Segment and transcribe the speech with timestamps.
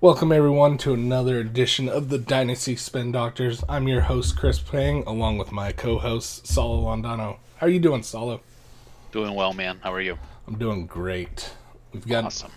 [0.00, 3.62] Welcome everyone to another edition of the Dynasty Spin Doctors.
[3.68, 7.36] I'm your host Chris Pang, along with my co-host Salo Londano.
[7.56, 8.40] How are you doing, Salo?
[9.12, 9.78] Doing well, man.
[9.82, 10.18] How are you?
[10.46, 11.52] I'm doing great.
[11.92, 12.52] We've got Awesome.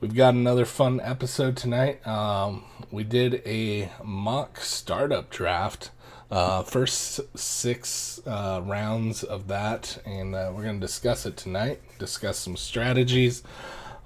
[0.00, 2.06] we've got another fun episode tonight.
[2.06, 5.90] Um, we did a mock startup draft,
[6.30, 11.80] uh, first six uh, rounds of that, and uh, we're going to discuss it tonight.
[11.98, 13.42] Discuss some strategies.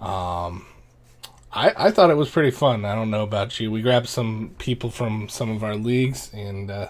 [0.01, 0.65] Um,
[1.53, 2.85] I, I thought it was pretty fun.
[2.85, 3.71] I don't know about you.
[3.71, 6.89] We grabbed some people from some of our leagues, and uh,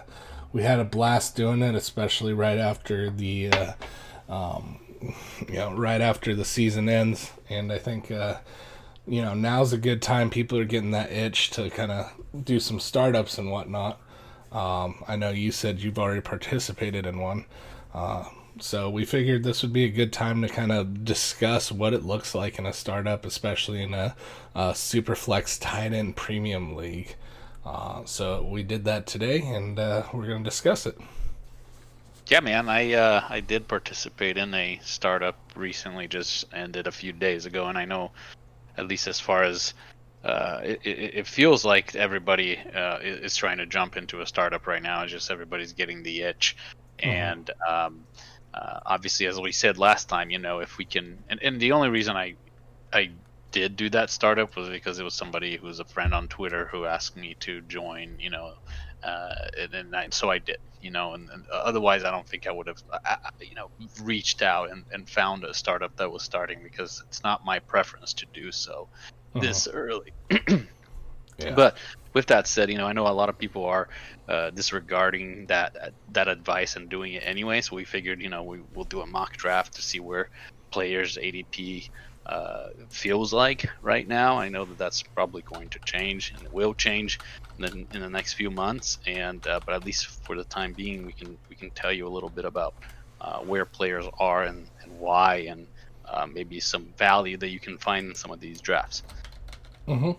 [0.53, 3.73] we had a blast doing it, especially right after the, uh,
[4.29, 4.79] um,
[5.49, 7.31] you know, right after the season ends.
[7.49, 8.37] And I think, uh,
[9.05, 10.29] you know, now's a good time.
[10.29, 12.11] People are getting that itch to kind of
[12.45, 13.99] do some startups and whatnot.
[14.53, 17.45] Um, I know you said you've already participated in one.
[18.63, 22.05] So we figured this would be a good time to kind of discuss what it
[22.05, 24.15] looks like in a startup, especially in a,
[24.55, 27.13] a Superflex tight end premium league.
[27.65, 30.97] Uh, so we did that today, and uh, we're going to discuss it.
[32.27, 32.69] Yeah, man.
[32.69, 37.67] I uh, I did participate in a startup recently, just ended a few days ago,
[37.67, 38.11] and I know,
[38.77, 39.73] at least as far as
[40.23, 44.81] uh, it, it, feels like everybody uh, is trying to jump into a startup right
[44.81, 45.03] now.
[45.03, 46.55] It's just everybody's getting the itch,
[46.99, 48.05] and um,
[48.53, 51.71] uh, obviously, as we said last time, you know, if we can, and, and the
[51.71, 52.35] only reason I
[52.93, 53.11] I
[53.51, 56.67] did do that startup was because it was somebody who was a friend on Twitter
[56.71, 58.53] who asked me to join, you know,
[59.03, 62.47] uh, and, and I, so I did, you know, and, and otherwise I don't think
[62.47, 63.69] I would have, uh, you know,
[64.01, 68.13] reached out and, and found a startup that was starting because it's not my preference
[68.13, 68.87] to do so
[69.35, 70.13] this early.
[71.49, 71.77] But
[72.13, 73.87] with that said, you know, I know a lot of people are
[74.27, 75.75] uh, disregarding that
[76.11, 77.61] that advice and doing it anyway.
[77.61, 80.29] So we figured, you know, we will do a mock draft to see where
[80.71, 81.89] players ADP
[82.25, 84.37] uh, feels like right now.
[84.39, 87.19] I know that that's probably going to change and it will change
[87.57, 88.97] in the, in the next few months.
[89.05, 92.07] And uh, but at least for the time being, we can we can tell you
[92.07, 92.75] a little bit about
[93.21, 95.67] uh, where players are and, and why, and
[96.05, 99.03] uh, maybe some value that you can find in some of these drafts.
[99.87, 100.11] Hmm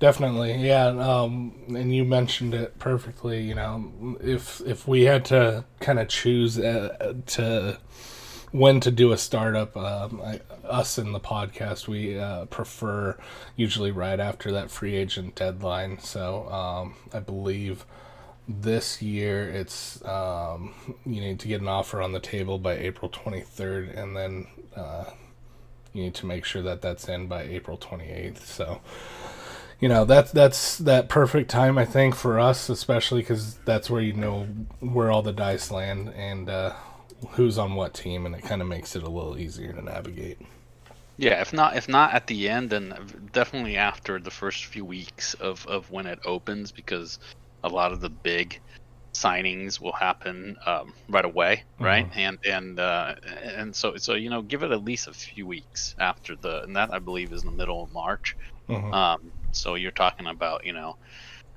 [0.00, 0.86] Definitely, yeah.
[0.88, 3.42] Um, and you mentioned it perfectly.
[3.42, 7.78] You know, if if we had to kind of choose uh, to
[8.50, 13.16] when to do a startup, um, I, us in the podcast, we uh, prefer
[13.56, 16.00] usually right after that free agent deadline.
[16.00, 17.86] So um, I believe
[18.46, 20.74] this year it's um,
[21.06, 25.04] you need to get an offer on the table by April 23rd, and then uh,
[25.94, 28.40] you need to make sure that that's in by April 28th.
[28.40, 28.80] So
[29.80, 34.02] you know that's that's that perfect time I think for us, especially because that's where
[34.02, 34.46] you know
[34.80, 36.74] where all the dice land and uh,
[37.30, 40.38] who's on what team, and it kind of makes it a little easier to navigate.
[41.16, 42.94] Yeah, if not if not at the end, then
[43.32, 47.20] definitely after the first few weeks of, of when it opens, because
[47.62, 48.60] a lot of the big
[49.14, 52.08] signings will happen um, right away, right?
[52.14, 55.94] And and uh, and so so you know, give it at least a few weeks
[55.98, 58.36] after the, and that I believe is in the middle of March.
[58.68, 58.92] Mhm.
[58.92, 60.96] Um, so you're talking about you know,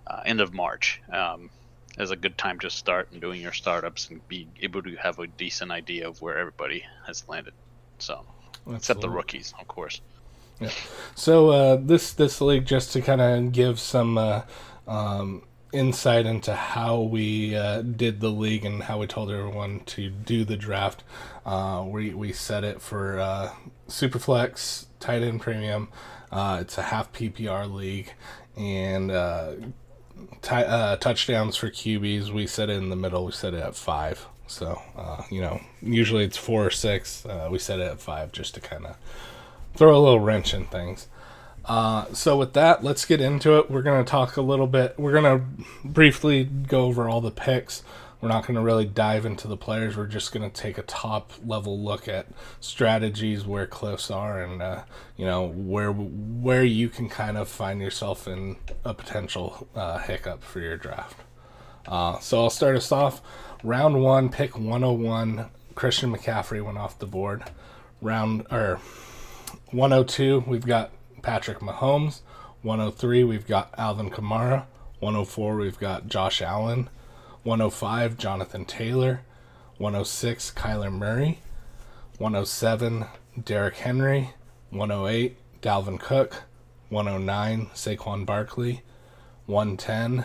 [0.05, 1.01] uh, end of March.
[1.11, 1.49] Um,
[1.97, 5.17] is a good time to start and doing your startups and be able to have
[5.17, 7.53] a decent idea of where everybody has landed.
[7.97, 8.23] So,
[8.71, 9.99] except the rookies, of course.
[10.59, 10.69] Yeah.
[11.15, 14.41] So uh, this this league, just to kind of give some uh,
[14.87, 20.09] um, insight into how we uh, did the league and how we told everyone to
[20.09, 21.03] do the draft.
[21.45, 23.51] Uh, we we set it for uh,
[23.87, 25.89] Superflex tight end premium.
[26.31, 28.13] Uh, it's a half PPR league,
[28.55, 29.53] and uh,
[30.41, 32.29] ti uh, touchdowns for QBs.
[32.31, 33.25] We set it in the middle.
[33.25, 34.25] We set it at five.
[34.47, 34.81] So
[35.29, 37.25] you know, usually it's four or six.
[37.49, 38.95] We set it at five just to kind of
[39.75, 41.07] throw a little wrench in things.
[41.67, 43.69] Uh, so with that, let's get into it.
[43.69, 44.95] We're gonna talk a little bit.
[44.97, 45.45] We're gonna
[45.83, 47.83] briefly go over all the picks.
[48.21, 49.97] We're not gonna really dive into the players.
[49.97, 52.27] We're just gonna take a top level look at
[52.61, 54.83] strategies, where cliffs are, and uh,
[55.17, 58.55] you know where where you can kind of find yourself in
[58.85, 61.17] a potential uh, hiccup for your draft.
[61.85, 63.21] Uh, so I'll start us off.
[63.63, 65.47] Round one, pick 101.
[65.75, 67.43] Christian McCaffrey went off the board.
[68.01, 68.79] Round or
[69.71, 70.91] 102, we've got
[71.27, 72.21] Patrick Mahomes.
[72.61, 74.63] 103, we've got Alvin Kamara.
[75.01, 76.89] 104, we've got Josh Allen.
[77.43, 79.23] 105, Jonathan Taylor.
[79.77, 81.39] 106, Kyler Murray.
[82.17, 83.07] 107,
[83.43, 84.29] Derrick Henry.
[84.69, 86.43] 108, Dalvin Cook.
[86.87, 88.83] 109, Saquon Barkley.
[89.47, 90.23] 110,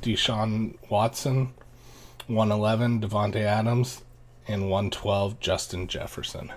[0.00, 1.52] Deshaun Watson.
[2.26, 4.00] 111, Davante Adams.
[4.46, 6.50] And 112, Justin Jefferson.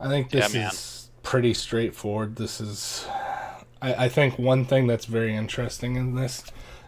[0.00, 0.95] I think this Yeah, is
[1.26, 2.36] pretty straightforward.
[2.36, 3.04] This is
[3.82, 6.44] I, I think one thing that's very interesting in this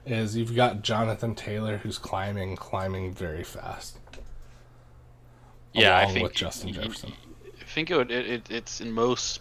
[0.07, 3.99] is you've got Jonathan Taylor who's climbing, climbing very fast.
[5.75, 7.13] Yeah, I think with Justin Jefferson.
[7.61, 9.41] I think it, would, it, it it's in most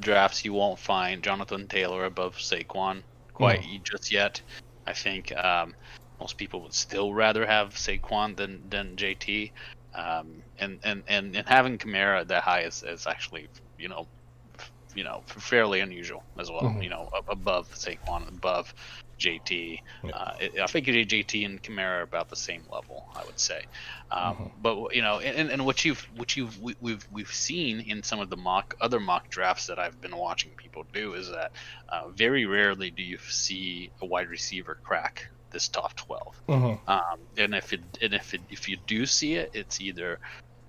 [0.00, 3.02] drafts you won't find Jonathan Taylor above Saquon
[3.34, 4.40] quite just yet.
[4.86, 5.74] I think um,
[6.20, 9.50] most people would still rather have Saquon than than JT.
[9.94, 13.48] Um, and, and, and, and having Kamara that high is, is actually
[13.78, 14.06] you know
[14.98, 16.62] you know fairly unusual as well.
[16.62, 16.82] Mhm.
[16.84, 18.74] You know ab- above Saquon, above
[19.18, 19.80] JT.
[20.04, 20.10] Yeah.
[20.10, 22.98] Uh, I think JT and Kamara are about the same level.
[23.18, 23.60] I would say.
[24.10, 24.50] Um, Mhm.
[24.64, 28.20] But you know, and, and what you've what you've we, we've we've seen in some
[28.20, 31.52] of the mock other mock drafts that I've been watching people do is that
[31.88, 36.34] uh, very rarely do you see a wide receiver crack this top twelve.
[36.48, 36.90] Mm-hmm.
[36.90, 40.18] Um, and if it and if it, if you do see it, it's either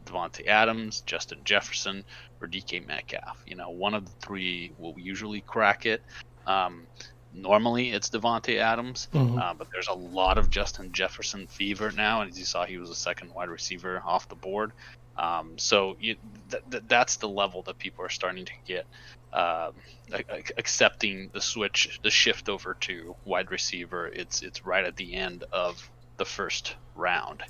[0.09, 2.03] Davante Adams, Justin Jefferson,
[2.41, 3.41] or DK Metcalf.
[3.45, 6.01] You know, one of the three will usually crack it.
[6.45, 6.87] Um,
[7.33, 9.39] normally, it's Davante Adams, Mhm.
[9.39, 12.77] uh, but there's a lot of Justin Jefferson fever now, and as you saw, he
[12.77, 14.71] was a second wide receiver off the board.
[15.15, 16.15] Um, so you,
[16.49, 18.87] th- th- that's the level that people are starting to get
[19.33, 19.73] um,
[20.11, 24.07] ac- ac- accepting the switch, the shift over to wide receiver.
[24.07, 25.87] It's it's right at the end of
[26.19, 27.41] the first round,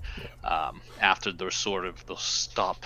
[0.46, 2.86] um, after those sort of those top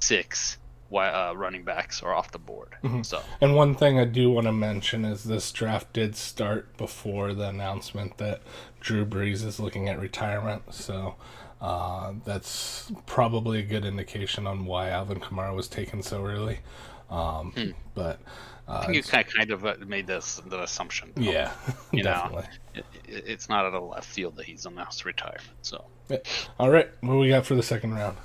[0.00, 0.56] six
[0.92, 2.76] uh, running backs are off the board.
[2.82, 3.04] Mhm.
[3.04, 7.34] So And one thing I do want to mention is this draft did start before
[7.34, 8.40] the announcement that
[8.80, 10.62] Drew Brees is looking at retirement.
[10.72, 11.16] So
[11.60, 16.60] uh, that's probably a good indication on why Alvin Kamara was taken so early.
[17.10, 17.70] Um, Hmm.
[17.94, 18.20] But
[18.68, 21.12] I uh, think you kind kind of uh, made this the assumption.
[21.14, 21.22] though.
[21.22, 21.52] yeah,
[21.92, 22.10] you know.
[22.12, 22.44] definitely.
[22.74, 25.44] It, it- it's not at a left field that he's announced retirement.
[25.62, 25.84] So
[26.58, 28.16] All right, what do we got for the second round?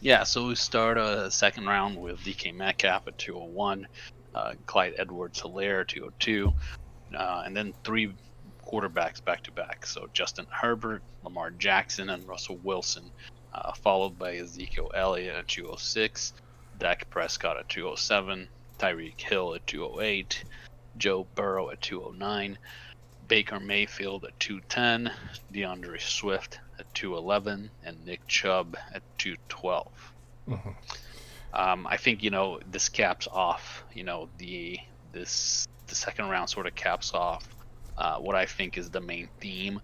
[0.00, 3.86] yeah, so we start a second round with DK Metcalf at 201,
[4.34, 6.52] uh, Clyde Edwards Helaire 202,
[7.16, 8.12] uh, and then three
[8.66, 9.86] quarterbacks back to back.
[9.86, 13.04] So Justin Herbert, Lamar Jackson, and Russell Wilson,
[13.54, 16.32] uh, followed by Ezekiel Elliott at 206,
[16.80, 20.44] Dak Prescott at 207, Tyreek Hill at 208,
[20.96, 22.58] Joe Burrow at 209,
[23.28, 25.12] Baker Mayfield at 210,
[25.52, 30.12] D'Andre Swift at 211, and Nick Chubb at 212.
[30.48, 30.74] Mhm.
[31.54, 33.84] Um, I think you know this caps off.
[33.92, 34.78] You know the
[35.12, 37.46] this the second round sort of caps off
[37.98, 39.80] uh, what I think is the main theme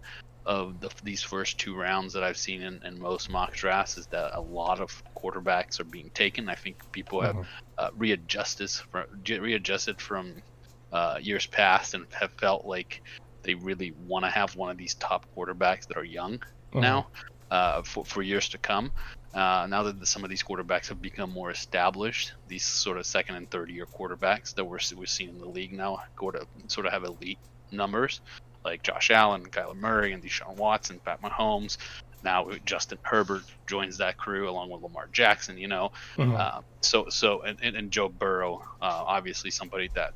[0.49, 4.07] of the, these first two rounds that I've seen in, in most mock drafts is
[4.07, 6.49] that a lot of quarterbacks are being taken.
[6.49, 7.45] I think people have Mhm.
[7.77, 10.41] uh, readjusted from readjusted from
[10.91, 13.03] uh, years past and have felt like
[13.43, 16.39] they really want to have one of these top quarterbacks that are young
[16.73, 16.81] Mhm.
[16.81, 17.07] now
[17.51, 18.91] uh, for, for years to come.
[19.35, 23.35] Uh, now that some of these quarterbacks have become more established, these sort of second
[23.35, 26.87] and third year quarterbacks that we're we're seeing in the league now go to sort
[26.87, 27.37] of have elite
[27.71, 28.21] numbers,
[28.65, 31.77] like Josh Allen, Kyler Murray, and Deshaun Watson, Pat Mahomes.
[32.23, 35.57] Now Justin Herbert joins that crew along with Lamar Jackson.
[35.57, 36.37] You know, Mhm.
[36.37, 40.13] uh, so so and, and, Joe Burrow, uh, obviously somebody that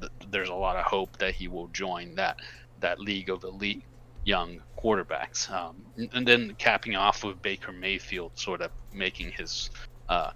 [0.00, 2.40] th- there's a lot of hope that he will join that
[2.80, 3.82] that league of elite
[4.24, 5.50] young quarterbacks.
[5.50, 5.76] Um,
[6.12, 9.70] and, then capping off with Baker Mayfield, sort of making his
[10.10, 10.32] uh,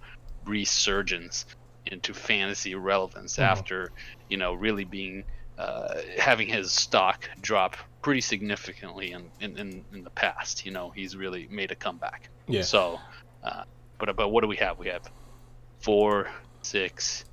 [0.46, 1.44] resurgence
[1.86, 3.42] into fantasy relevance Mhm.
[3.42, 3.92] after
[4.28, 5.24] you know really being
[5.58, 10.66] uh, having his stock drop pretty significantly in, in, in, in the past.
[10.66, 12.28] You know, he's really made a comeback.
[12.48, 12.62] Yeah.
[12.62, 13.00] So,
[13.44, 13.64] uh,
[13.98, 14.78] but but what do we have?
[14.78, 15.08] We have
[15.80, 16.28] four,
[16.62, 17.24] six,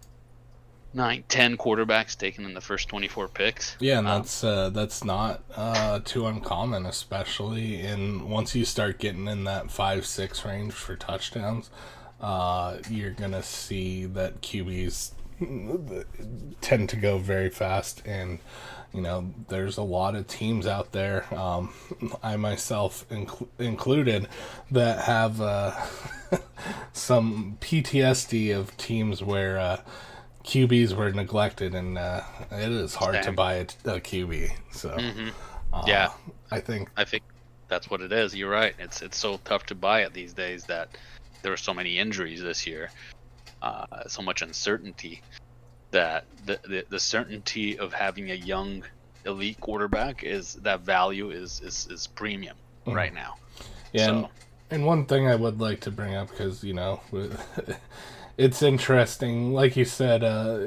[0.93, 3.75] nine, ten quarterbacks taken in the first twenty-four picks.
[3.79, 8.99] Yeah, and Um, that's uh, that's not uh, too uncommon, especially in once you start
[8.99, 11.69] getting in that five six range for touchdowns.
[12.21, 15.11] Uh, you're gonna see that QBs
[16.61, 18.39] tend to go very fast, and
[18.93, 21.25] you know there's a lot of teams out there.
[21.33, 21.73] Um,
[22.23, 24.27] I myself inc- included
[24.71, 25.71] that have uh,
[26.93, 29.57] some PTSD of teams where.
[29.59, 29.81] Uh,
[30.45, 34.49] QBs were neglected, and uh, it is hard to buy a, a QB.
[34.71, 35.31] So, Mhm.
[35.71, 36.09] uh, Yeah.
[36.49, 37.23] I think I think
[37.67, 38.33] that's what it is.
[38.33, 38.73] You're right.
[38.79, 40.97] It's it's so tough to buy it these days that
[41.43, 42.89] there are so many injuries this year,
[43.61, 45.21] uh, so much uncertainty
[45.91, 48.83] that the, the the certainty of having a young
[49.25, 52.55] elite quarterback is that value is is, is premium
[52.87, 52.95] Mhm.
[52.95, 53.35] right now.
[53.91, 54.27] Yeah, and,
[54.71, 57.01] and one thing I would like to bring up because you know,
[58.37, 59.53] it's interesting.
[59.53, 60.59] Like you said, uh,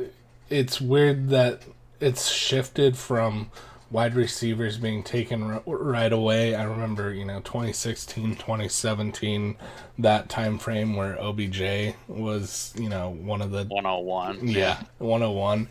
[0.50, 1.62] it's weird that
[2.00, 3.50] it's shifted from
[3.92, 6.54] wide receivers being taken r- right away.
[6.54, 9.56] I remember, you know, 2016, 2017,
[9.98, 14.48] that time frame where OBJ was, you know, one of the 101.
[14.48, 15.68] yeah, 101.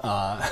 [0.00, 0.48] uh,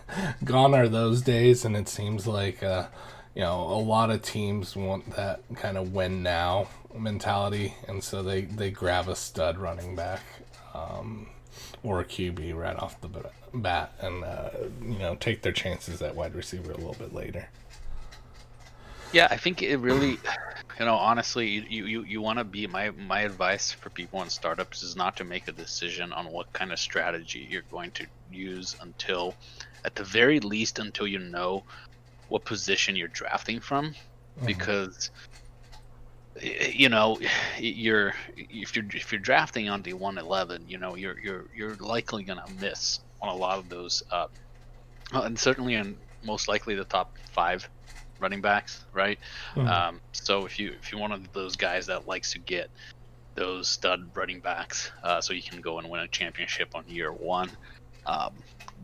[0.44, 2.86] gone are those days, and it seems like uh,
[3.34, 8.22] you know a lot of teams want that kind of win now mentality, and so
[8.22, 10.20] they they grab a stud running back.
[10.74, 11.28] Um,
[11.82, 13.08] or a QB right off the
[13.54, 14.50] bat, and uh,
[14.82, 17.48] you know take their chances at wide receiver a little bit later.
[19.12, 20.18] Yeah, I think it really,
[20.78, 24.30] you know, honestly, you you, you want to be my my advice for people in
[24.30, 28.06] startups is not to make a decision on what kind of strategy you're going to
[28.30, 29.34] use until,
[29.84, 31.64] at the very least, until you know
[32.28, 34.46] what position you're drafting from, mm-hmm.
[34.46, 35.10] because
[36.40, 37.18] you know
[37.58, 42.22] you're if you're if you're drafting on the 111 you know you're you're you're likely
[42.22, 44.26] gonna miss on a lot of those uh,
[45.12, 47.68] and certainly and most likely the top five
[48.20, 49.18] running backs, right?
[49.54, 49.68] Mm-hmm.
[49.68, 52.70] Um, so if you if you're one of those guys that likes to get
[53.34, 57.12] those stud running backs, uh, so you can go and win a championship on year
[57.12, 57.50] one,
[58.06, 58.34] um,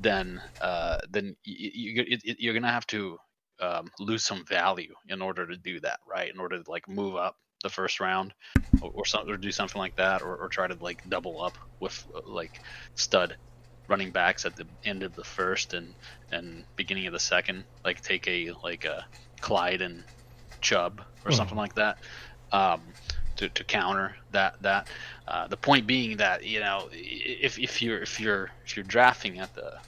[0.01, 3.19] then uh, then you, you, you're gonna have to
[3.61, 6.33] um, lose some value in order to do that, right?
[6.33, 8.35] In order to like move up the first round
[8.83, 11.57] or, or something or do something like that or, or try to like double up
[11.81, 12.61] with uh, like
[12.95, 13.37] stud
[13.89, 15.95] running backs at the end of the first and
[16.33, 19.07] and beginning of the second like take a like a
[19.41, 20.05] Clyde and
[20.61, 21.35] Chubb or mm.
[21.35, 21.99] something like that
[22.53, 22.81] um,
[23.37, 24.89] to, to counter that that.
[25.29, 29.41] Uh, the point being that you know if, if you're if you're if you're drafting
[29.41, 29.79] at the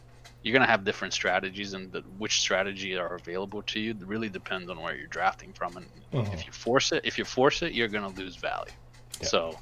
[0.42, 4.71] you're gonna have different strategies and the, which strategy are available to you really depends
[4.71, 6.33] on where you're drafting from and mm-hmm.
[6.33, 8.71] if you force it if you force it you're gonna lose value
[9.21, 9.26] yeah.
[9.26, 9.59] so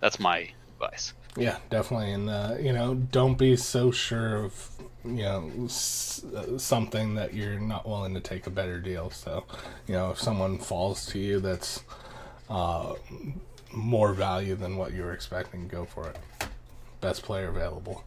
[0.00, 4.70] that's my advice yeah definitely and uh, you know don't be so sure of
[5.04, 6.24] you know s-
[6.56, 9.10] something that you're not willing to take a better deal.
[9.10, 9.44] So,
[9.86, 11.82] you know, if someone falls to you that's
[12.48, 12.94] uh,
[13.72, 16.16] more value than what you were expecting, go for it.
[17.00, 18.04] Best player available.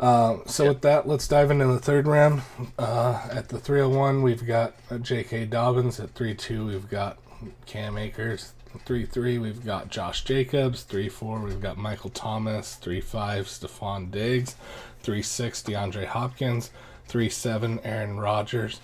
[0.00, 2.42] Uh, so with that, let's dive into the third round.
[2.78, 5.44] Uh, at the 301, we've got J.K.
[5.44, 6.00] Dobbins.
[6.00, 7.18] At 3-2, we've got
[7.66, 8.54] Cam Akers.
[8.86, 10.84] 3-3, we've got Josh Jacobs.
[10.88, 12.78] 3-4, we've got Michael Thomas.
[12.82, 13.02] 3-5,
[13.44, 14.56] Stefon Diggs.
[15.02, 16.70] 3-6 DeAndre Hopkins,
[17.08, 18.80] 3-7 Aaron Rodgers,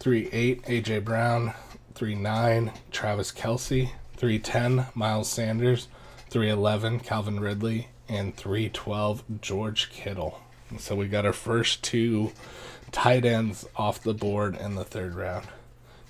[0.00, 1.54] 3-8 AJ Brown,
[1.94, 5.88] 3-9 Travis Kelce, 3-10 Miles Sanders,
[6.30, 10.40] 3-11 Calvin Ridley, and 3-12 George Kittle.
[10.78, 12.32] So we got our first two
[12.92, 15.46] tight ends off the board in the third round.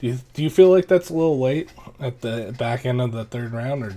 [0.00, 1.70] Do you, do you feel like that's a little late
[2.00, 3.94] at the back end of the third round, or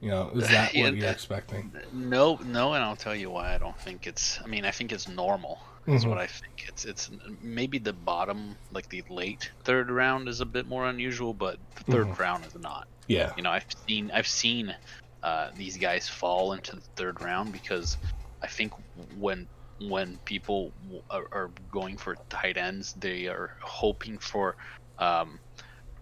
[0.00, 1.72] you know, is that what you're expecting?
[1.92, 4.40] No, no, and I'll tell you why I don't think it's.
[4.42, 5.60] I mean, I think it's normal.
[5.86, 6.10] Is mm-hmm.
[6.10, 6.66] what I think.
[6.68, 11.32] It's it's maybe the bottom, like the late third round, is a bit more unusual,
[11.32, 12.22] but the 3rd mm-hmm.
[12.22, 12.88] round is not.
[13.06, 13.32] Yeah.
[13.36, 14.74] You know, I've seen I've seen
[15.22, 17.96] uh, these guys fall into the third round because
[18.42, 18.72] I think
[19.18, 19.46] when
[19.80, 20.72] when people
[21.10, 24.56] are, are going for tight ends, they are hoping for,
[24.98, 25.38] um,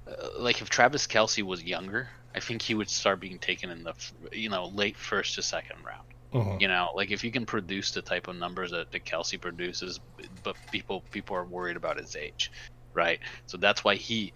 [0.06, 3.82] uh, like if Travis Kelce was younger, I think he would start being taken in
[3.82, 3.94] the
[4.30, 6.06] you know late first to second round.
[6.34, 6.60] Mm-hmm.
[6.60, 10.00] You know, like if you can produce the type of numbers that, that Kelce produces,
[10.42, 12.52] but people people are worried about his age,
[12.92, 13.20] right?
[13.46, 14.34] So that's why he,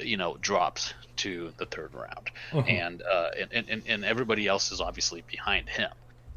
[0.00, 2.68] you know, drops to the third round, mm-hmm.
[2.68, 5.90] and, uh, and and and everybody else is obviously behind him.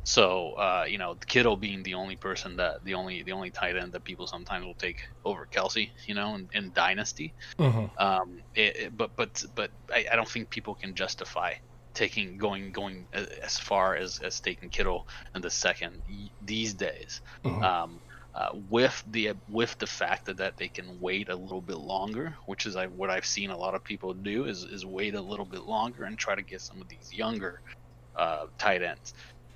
[0.05, 3.75] So uh, you know, Kittle being the only person that the only the only tight
[3.75, 7.33] end that people sometimes will take over Kelce, you know, in, in dynasty.
[7.57, 7.85] Mm-hmm.
[7.97, 11.55] Um, it, it, but but but I, I, don't think people can justify
[11.95, 13.07] taking going going
[13.41, 16.03] as far as, as taking Kittle in the second
[16.45, 17.21] these days.
[17.43, 17.63] Mm-hmm.
[17.63, 17.99] Um,
[18.35, 22.35] uh, with the with the fact that, that they can wait a little bit longer,
[22.45, 25.21] which is I, what I've seen a lot of people do is, is wait a
[25.21, 27.61] little bit longer and try to get some of these younger
[28.15, 29.13] uh, tight ends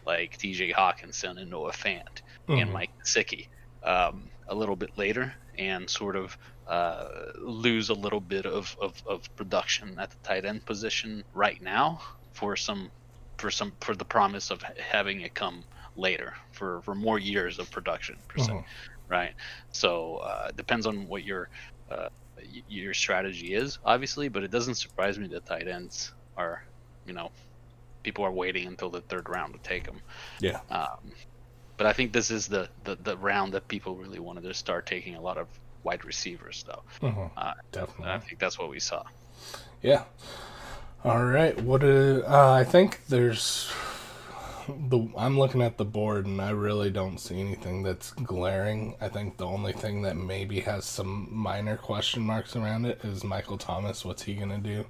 [0.09, 0.73] like T.J.
[0.73, 2.15] Hockenson and Noah Fant
[2.47, 2.53] mm-hmm.
[2.53, 3.47] and Mike Gesicki
[3.83, 6.35] um, a little bit later, and sort of
[6.67, 7.05] uh,
[7.39, 12.01] lose a little bit of, of, of production at the tight end position right now
[12.33, 12.89] for some
[13.37, 14.63] for some for the promise of
[14.95, 15.63] having it come
[15.95, 19.11] later for, for more years of production per se, mm-hmm.
[19.11, 19.33] right?
[19.71, 21.49] So uh, depends on what your
[21.91, 22.09] uh,
[22.67, 26.63] your strategy is, obviously, but it doesn't surprise me that tight ends are,
[27.05, 27.29] you know,
[28.09, 30.01] people are waiting until the third round to take them.
[30.39, 30.61] Yeah.
[30.71, 31.11] Um,
[31.77, 34.87] but I think this is the, the, the round that people really wanted to start
[34.87, 35.47] taking a lot of
[35.83, 36.81] wide receivers, though.
[37.07, 37.37] Mm-hmm.
[37.37, 38.11] Uh, Definitely.
[38.11, 39.03] I think that's what we saw.
[39.83, 40.05] Yeah.
[41.03, 41.55] All right.
[41.61, 41.83] What?
[41.83, 43.71] Uh, uh, I think there's
[44.67, 45.07] the.
[45.15, 48.95] I'm looking at the board and I really don't see anything that's glaring.
[48.99, 53.23] I think the only thing that maybe has some minor question marks around it is
[53.23, 54.03] Michael Thomas.
[54.03, 54.85] What's he gonna do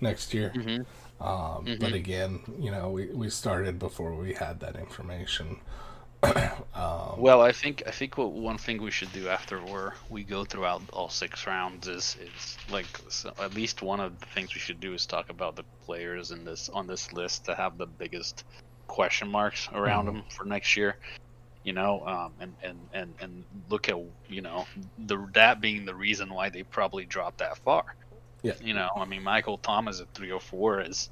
[0.00, 0.52] next year?
[0.54, 0.82] Mm-hmm.
[1.24, 1.80] Um, mm-hmm.
[1.80, 5.58] But again, you know, we, we started before we had that information.
[6.74, 10.22] um, Well, I think I think what one thing we should do after we we
[10.24, 14.54] go throughout all six rounds is is like so at least one of the things
[14.54, 17.78] we should do is talk about the players in this on this list to have
[17.78, 18.44] the biggest
[18.86, 20.12] question marks around Mhm.
[20.12, 20.96] them for next year.
[21.62, 23.96] You know, um, and, and, and, and look at
[24.28, 24.66] you know
[24.98, 27.94] the that being the reason why they probably dropped that far.
[28.44, 28.52] Yeah.
[28.60, 31.08] You know, I mean, Michael Thomas at 304 is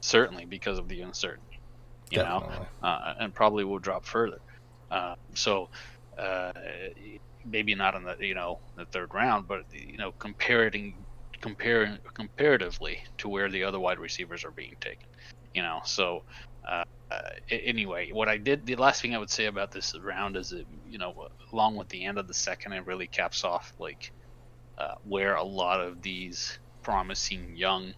[0.00, 1.60] certainly because of the uncertainty.
[2.10, 4.38] You know, uh, and probably will drop further.
[4.90, 5.70] Uh, so
[6.18, 6.52] uh,
[7.44, 10.94] maybe not in the you know the third round, but you know comparing
[11.40, 15.06] comparing comparatively to where the other wide receivers are being taken.
[15.54, 16.22] You know, so
[16.68, 20.36] uh, uh, anyway, what I did the last thing I would say about this round
[20.36, 23.72] is that you know along with the end of the second, it really caps off
[23.78, 24.12] like
[24.78, 27.92] uh, where a lot of these promising young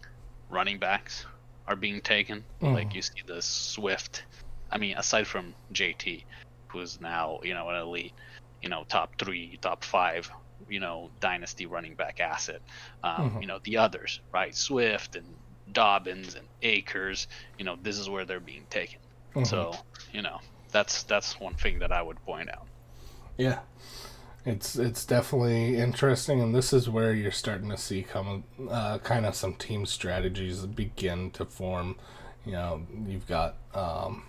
[0.49, 1.25] running backs
[1.67, 2.43] are being taken.
[2.61, 2.95] Like Mhm.
[2.95, 4.23] you see the Swift.
[4.71, 6.25] I mean, aside from JT,
[6.71, 8.13] who is now you know an elite,
[8.61, 10.31] you know top three, top five,
[10.67, 12.61] you know dynasty running back asset.
[13.03, 13.41] Um, Mhm.
[13.41, 14.55] You know the others, right?
[14.55, 15.37] Swift and
[15.71, 17.27] Dobbins and Akers.
[17.57, 18.99] You know this is where they're being taken.
[19.35, 19.45] Mhm.
[19.47, 19.75] So
[20.11, 20.39] you know
[20.71, 22.67] that's that's one thing that I would point out.
[23.37, 23.59] Yeah,
[24.47, 29.25] it's it's definitely interesting, and this is where you're starting to see come uh, kind
[29.25, 31.97] of some team strategies begin to form.
[32.45, 34.23] You know, you've got um,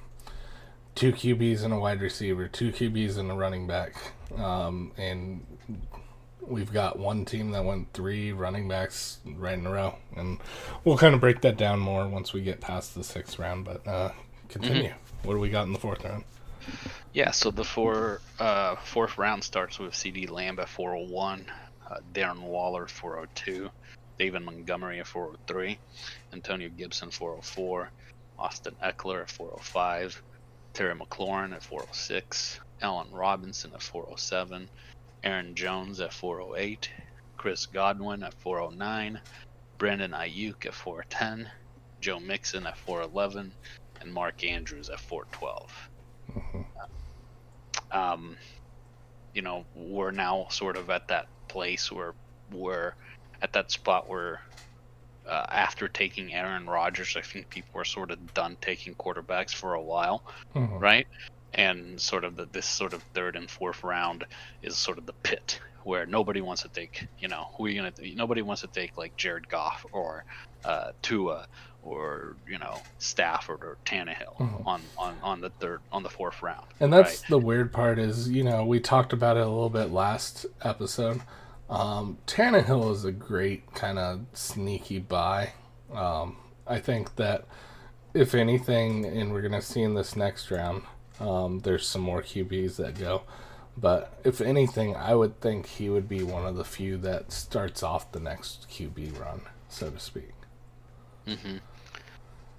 [0.97, 3.95] two QBs and a wide receiver, two QBs and a running back,
[4.37, 5.47] um, and
[6.41, 10.39] we've got one team that went three running backs right in a row, and
[10.83, 13.65] we'll kind of break that down more once we get past the sixth round.
[13.65, 14.11] But uh,
[14.49, 14.95] continue.
[15.23, 16.25] What do we got in the fourth round?
[17.15, 21.47] Yeah, so the four uh, fourth round starts with CeeDee Lamb at 401,
[21.89, 23.71] uh, Darren Waller 402,
[24.19, 25.79] David Montgomery at 403,
[26.35, 27.91] Antonio Gibson 404,
[28.39, 30.23] Austin Ekeler at 405,
[30.75, 34.69] Terry McLaurin at 406, Allen Robinson at 407,
[35.25, 36.91] Aaron Jones at 408,
[37.39, 39.19] Chris Godwin at 409,
[39.79, 41.51] Brandon Aiyuk at 410,
[42.03, 43.51] Joe Mixon at 411,
[44.03, 45.89] and Mark Andrews at 412
[47.93, 48.37] um,
[49.35, 52.15] you know, we're now sort of at that place where
[52.51, 52.95] we're
[53.43, 54.41] at that spot where
[55.29, 59.75] uh, after taking Aaron Rodgers, I think people are sort of done taking quarterbacks for
[59.75, 60.25] a while,
[60.55, 60.81] Mhm.
[60.81, 61.07] right?
[61.55, 64.25] And sort of the, this sort of third and fourth round
[64.63, 67.77] is sort of the pit where nobody wants to take, you know, who are you
[67.83, 67.93] gonna?
[68.15, 70.25] Nobody wants to take like Jared Goff or
[70.65, 71.47] uh, Tua
[71.85, 74.67] or you know Stafford or Tannehill Mhm.
[74.67, 76.67] on, on on the third on the fourth round.
[76.81, 77.31] And that's right?
[77.31, 81.23] the weird part is, you know, we talked about it a little bit last episode.
[81.71, 85.53] Um, Tannehill is a great kind of sneaky buy.
[85.93, 86.37] Um,
[86.67, 87.47] I think that
[88.15, 90.83] if anything, and we're going to see in this next round,
[91.21, 93.23] um, there's some more QBs that go.
[93.81, 97.83] But if anything, I would think he would be one of the few that starts
[97.83, 100.35] off the next QB run, so to speak.
[101.27, 101.59] hmm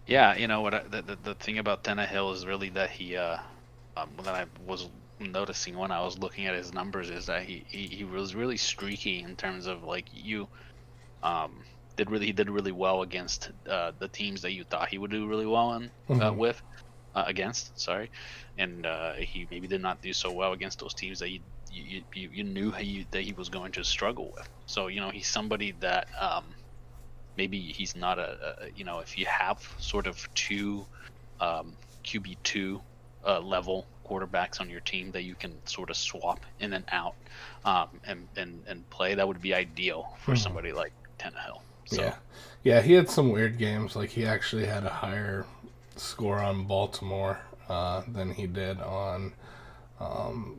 [0.05, 0.73] Yeah, you know what?
[0.73, 3.37] I, the, the the thing about Tannehill is really that he, uh,
[3.95, 7.65] um, that I was noticing when I was looking at his numbers is that he,
[7.69, 10.49] he, he was really streaky in terms of like you,
[11.23, 11.65] um,
[11.97, 15.11] did really he did really well against uh, the teams that you thought he would
[15.11, 16.35] do really well in uh, Mhm.
[16.35, 16.61] with,
[17.15, 17.79] uh, against.
[17.79, 18.11] Sorry,
[18.59, 21.39] and uh, he maybe did not do so well against those teams that you
[21.71, 24.47] you, you, you knew he, that he was going to struggle with.
[24.65, 26.43] So you know he's somebody that um,
[27.37, 30.85] maybe he's not a, a you know if you have sort of two
[31.39, 32.81] um, QB two
[33.25, 37.13] uh, level quarterbacks on your team that you can sort of swap in and out
[37.65, 40.37] um, and, and and play that would be ideal for Mhm.
[40.39, 41.61] somebody like Tannehill.
[41.85, 42.15] So, Yeah.
[42.63, 43.95] Yeah, he had some weird games.
[43.95, 45.45] Like he actually had a higher
[45.95, 49.33] score on Baltimore uh, than he did on
[49.99, 50.57] um,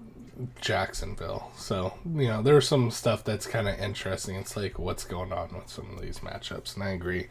[0.61, 1.51] Jacksonville.
[1.57, 4.37] So, you know, there's some stuff that's kind of interesting.
[4.37, 6.75] It's like, what's going on with some of these matchups?
[6.75, 7.29] And I agree.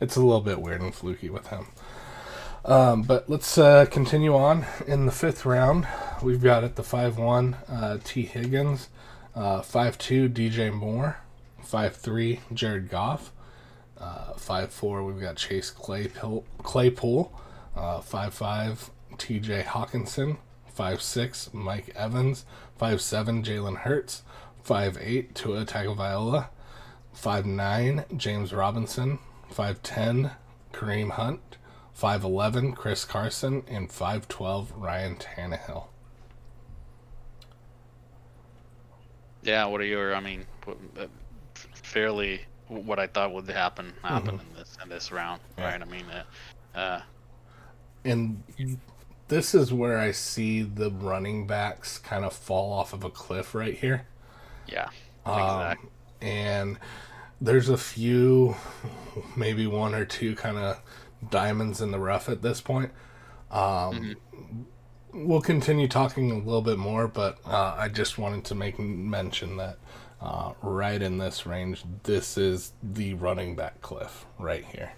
[0.00, 1.66] It's a little bit weird and fluky with him.
[2.64, 4.66] Um, but let's uh, continue on.
[4.86, 5.86] In the fifth round,
[6.22, 8.88] we've got at the 5 1 uh, Tee Higgins,
[9.34, 11.18] uh, 5 2 DJ Moore,
[11.62, 13.32] 5 3 Jared Goff,
[13.98, 17.32] uh, 5 4 we've got Chase Claypool, Claypool
[17.76, 22.44] uh, 5 5 TJ Hockenson, 5 6 Mike Evans,
[22.78, 24.22] 5 7 Jalen Hurts,
[24.62, 26.48] 5 8 Tua Tagovailoa,
[27.12, 29.18] 5 9 James Robinson,
[29.50, 30.30] 5 10
[30.72, 31.56] Kareem Hunt,
[32.00, 35.86] 5'11 Chris Carson, and 5'12 Ryan Tannehill.
[39.42, 39.64] yeah.
[39.66, 40.14] What are your?
[40.14, 41.06] I mean, uh,
[41.74, 45.72] fairly what I thought would happen happen in this in this round, Yeah.
[45.72, 45.82] right?
[45.82, 47.00] I mean, uh, uh,
[48.04, 48.42] And
[49.28, 53.54] this is where I see the running backs kind of fall off of a cliff
[53.54, 54.06] right here.
[54.66, 54.88] Yeah.
[55.24, 56.78] Um, and
[57.40, 58.56] there's a few,
[59.36, 60.80] maybe one or two kind of
[61.30, 62.90] diamonds in the rough at this point.
[63.50, 64.16] Um,
[65.12, 69.56] We'll continue talking a little bit more, but uh, I just wanted to make mention
[69.56, 69.78] that
[70.20, 74.92] uh, right in this range, this is the running back cliff right here.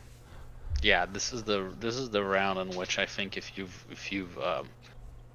[0.82, 4.10] Yeah, this is the this is the round in which I think if you've if
[4.10, 4.68] you've um,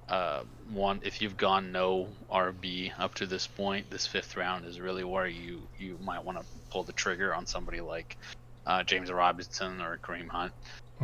[0.09, 4.79] uh, won if you've gone no RB up to this point, this fifth round is
[4.79, 8.17] really where you you might want to pull the trigger on somebody like
[8.65, 10.53] uh, James Robinson or Kareem Hunt,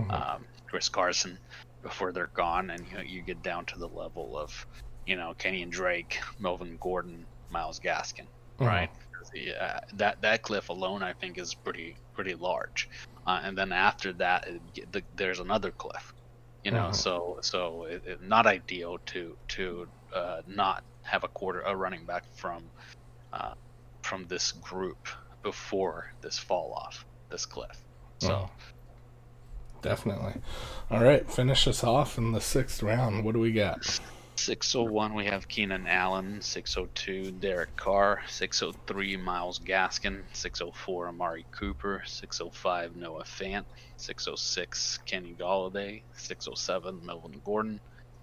[0.10, 1.38] um, Chris Carson
[1.84, 4.66] before they're gone, and you you get down to the level of
[5.06, 8.26] you know Kenyan Drake, Melvin Gordon, Myles Gaskin,
[8.60, 8.90] right?
[9.34, 12.90] The, uh, that that cliff alone, I think, is pretty pretty large,
[13.28, 16.14] uh, and then after that, it, the, there's another cliff,
[16.64, 16.90] you know.
[16.90, 16.96] Mhm.
[16.96, 22.06] So so it, it, not ideal to to uh, not have a quarter a running
[22.06, 22.64] back from
[23.34, 23.54] uh,
[24.02, 25.08] from this group
[25.44, 27.78] before this fall off this cliff.
[28.20, 28.50] So.
[29.82, 30.40] Definitely.
[30.92, 33.26] All right, finish us off in the sixth round.
[33.26, 34.00] What do we got?
[34.38, 42.96] 601 we have Keenan Allen, 602 Derek Carr, 603 Myles Gaskin, 604 Amari Cooper, 605
[42.96, 43.66] Noah Fant,
[43.98, 47.80] 606 Kenny Golladay, 607 Melvin Gordon,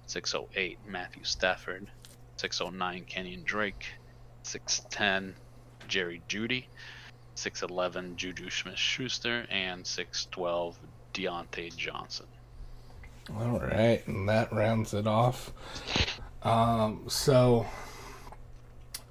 [0.06, 1.88] 608 Matthew Stafford,
[2.38, 3.86] 609 Kenyan Drake,
[4.44, 5.36] 610
[5.86, 6.68] Jerry Jeudy,
[7.36, 10.78] 611 Juju Smith-Schuster, and 612
[11.14, 12.26] Diontae Johnson.
[13.36, 15.52] All right, and that rounds it off.
[16.42, 17.66] Um, so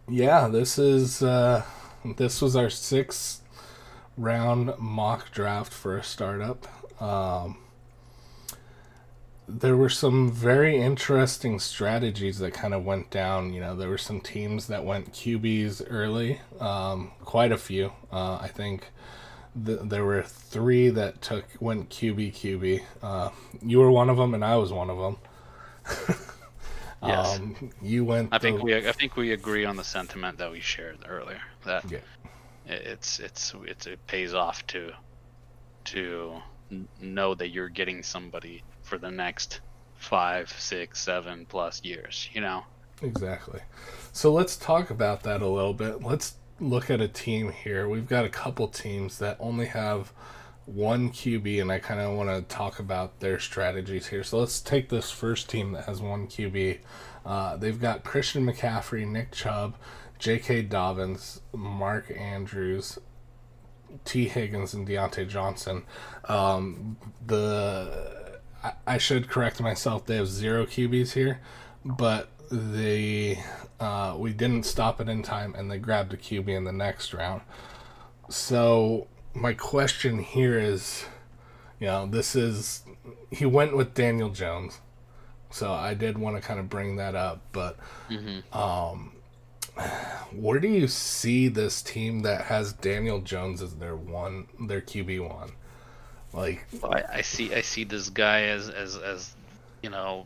[0.10, 1.64] yeah, this is uh,
[2.16, 3.44] this was our sixth
[4.18, 6.66] round mock draft for a startup.
[7.02, 7.58] Um,
[9.48, 13.54] there were some very interesting strategies that kind of went down.
[13.54, 17.94] You know, there were some teams that went QBs early, um, quite a few.
[18.12, 18.88] Uh, I think
[19.66, 22.82] th- there were three that took went QB QB.
[23.02, 23.30] Uh,
[23.62, 26.18] you were one of them, and I was one of them.
[27.04, 27.38] Yes.
[27.38, 28.30] um, you went.
[28.34, 31.42] I think the- we I think we agree on the sentiment that we shared earlier
[31.64, 32.00] that Yeah.
[32.66, 34.94] it- it's it's it's it pays off to
[35.86, 36.42] to
[37.00, 39.62] know that you're getting somebody for the next
[39.96, 42.30] five, six, seven plus years.
[42.34, 42.64] You know.
[43.04, 43.62] Exactly.
[44.12, 46.02] So let's talk about that a little bit.
[46.02, 47.88] Let's look at a team here.
[47.88, 50.12] We've got a couple teams that only have
[50.66, 54.24] one QB, and I kind of want to talk about their strategies here.
[54.24, 56.80] So let's take this first team that has one QB.
[57.26, 59.76] Uh, they've got Christian McCaffrey, Nick Chubb,
[60.20, 60.64] J.K.
[60.64, 63.00] Dobbins, Mark Andrews,
[64.04, 65.84] Tee Higgins, and Diontae Johnson.
[66.26, 70.06] Um, the I, I should correct myself.
[70.06, 71.40] They have zero QBs here,
[71.86, 73.44] but they
[73.80, 77.14] uh, we didn't stop it in time, and they grabbed a QB in the next
[77.14, 77.42] round.
[78.30, 81.06] So my question here is,
[81.80, 82.84] you know, this is
[83.32, 84.80] he went with Daniel Jones,
[85.50, 87.78] so I did want to kind of bring that up, but
[88.52, 89.12] um,
[90.32, 95.28] where do you see this team that has Daniel Jones as their one, their QB
[95.28, 95.52] one?
[96.34, 99.34] Like, I, I see I see this guy as as as
[99.82, 100.26] you know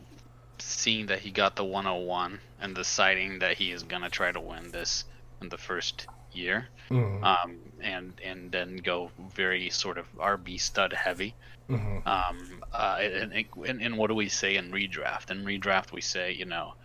[0.64, 4.72] seeing that he got the 101 and deciding that he is gonna try to win
[4.72, 5.06] this
[5.42, 6.70] in the first year.
[6.90, 11.36] mm, um, and and then go very sort of RB stud heavy.
[11.70, 13.34] mhm, Um, uh, and,
[13.66, 15.32] and, and what do we say in redraft?
[15.32, 16.76] In redraft, we say you know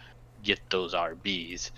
[0.43, 1.71] get those RBs,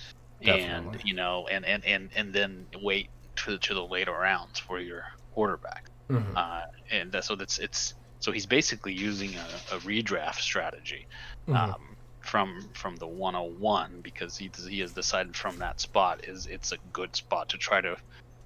[0.42, 4.80] and you know and and and and then wait to to the later rounds for
[4.80, 5.90] your quarterback.
[6.10, 6.36] mhm.
[6.36, 11.06] Uh, and that, so that's it's so he's basically using a, a redraft strategy
[11.48, 11.74] Mhm.
[11.74, 16.72] um, from from the 101 because he he has decided from that spot is it's
[16.72, 17.96] a good spot to try to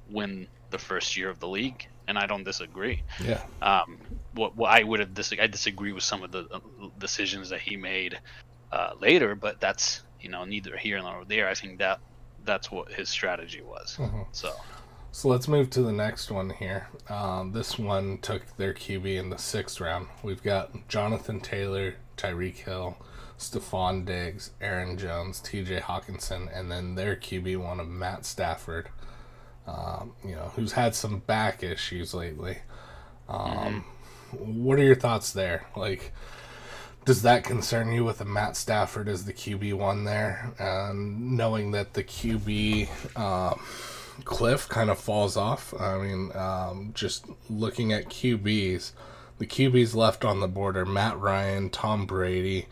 [0.09, 3.03] win the first year of the league, and I don't disagree.
[3.23, 3.99] yeah, Um,
[4.35, 6.61] what, what I would have dis- I disagree with some of the uh,
[6.99, 8.19] decisions that he made
[8.73, 11.49] uh, later, but that's you know neither here nor there.
[11.49, 11.99] I think that
[12.45, 13.97] that's what his strategy was.
[13.99, 14.27] mhm.
[14.33, 14.55] So
[15.11, 16.89] So let's move to the next one here.
[17.09, 20.09] Um, this one took their QB in the sixth round.
[20.23, 22.97] We've got Jonathan Taylor, Tyreek Hill,
[23.39, 25.81] Stefon Diggs, Aaron Jones, T.J.
[25.81, 28.89] Hockenson, and then their QB one of Matt Stafford.
[29.67, 32.59] Um, you know, who's had some back issues lately.
[33.29, 33.85] Um,
[34.33, 35.67] What are your thoughts there?
[35.77, 36.13] Like,
[37.05, 41.73] does that concern you with a Matt Stafford as the QB one there, and knowing
[41.73, 43.61] that the QB um,
[44.25, 45.75] cliff kind of falls off?
[45.79, 48.93] I mean, um, just looking at QBs,
[49.43, 52.69] the QBs left on the board are Matt Ryan, Tom Brady,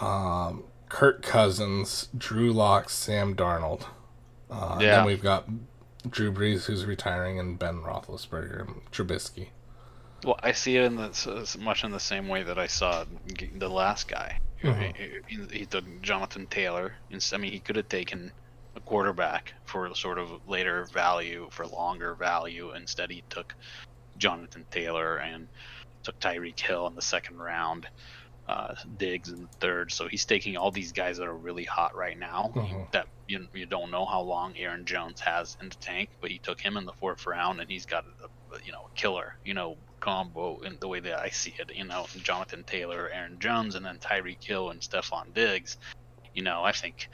[0.00, 3.86] um, Kirk Cousins, Drew Lock, Sam Darnold.
[4.50, 4.96] Uh, Yeah.
[4.96, 5.48] Then we've got
[6.08, 9.50] Drew Brees, who's retiring, and Ben Roethlisberger and Trubisky.
[10.24, 13.04] Well, I see it in the, much in the same way that I saw
[13.54, 14.40] the last guy.
[14.64, 14.96] Mhm.
[14.96, 16.94] He, he, he took Jonathan Taylor.
[17.12, 18.32] Ins- I mean, he could have taken
[18.74, 22.72] a quarterback for sort of later value, for longer value.
[22.74, 23.54] Instead, he took
[24.18, 25.46] Jonathan Taylor and
[26.02, 27.86] took Tyreek Hill in the second round,
[28.48, 29.92] uh, Diggs in the third.
[29.92, 32.50] So he's taking all these guys that are really hot right now.
[32.54, 32.90] Mhm.
[32.92, 36.38] That you, you don't know how long Aaron Jones has in the tank, but he
[36.38, 39.36] took him in the fourth round, and he's got a, a, you know a killer
[39.44, 41.70] you know combo in the way that I see it.
[41.74, 45.76] You know, Jonathan Taylor, Aaron Jones, and then Tyreek Hill and Stefon Diggs.
[46.34, 47.08] You know, I think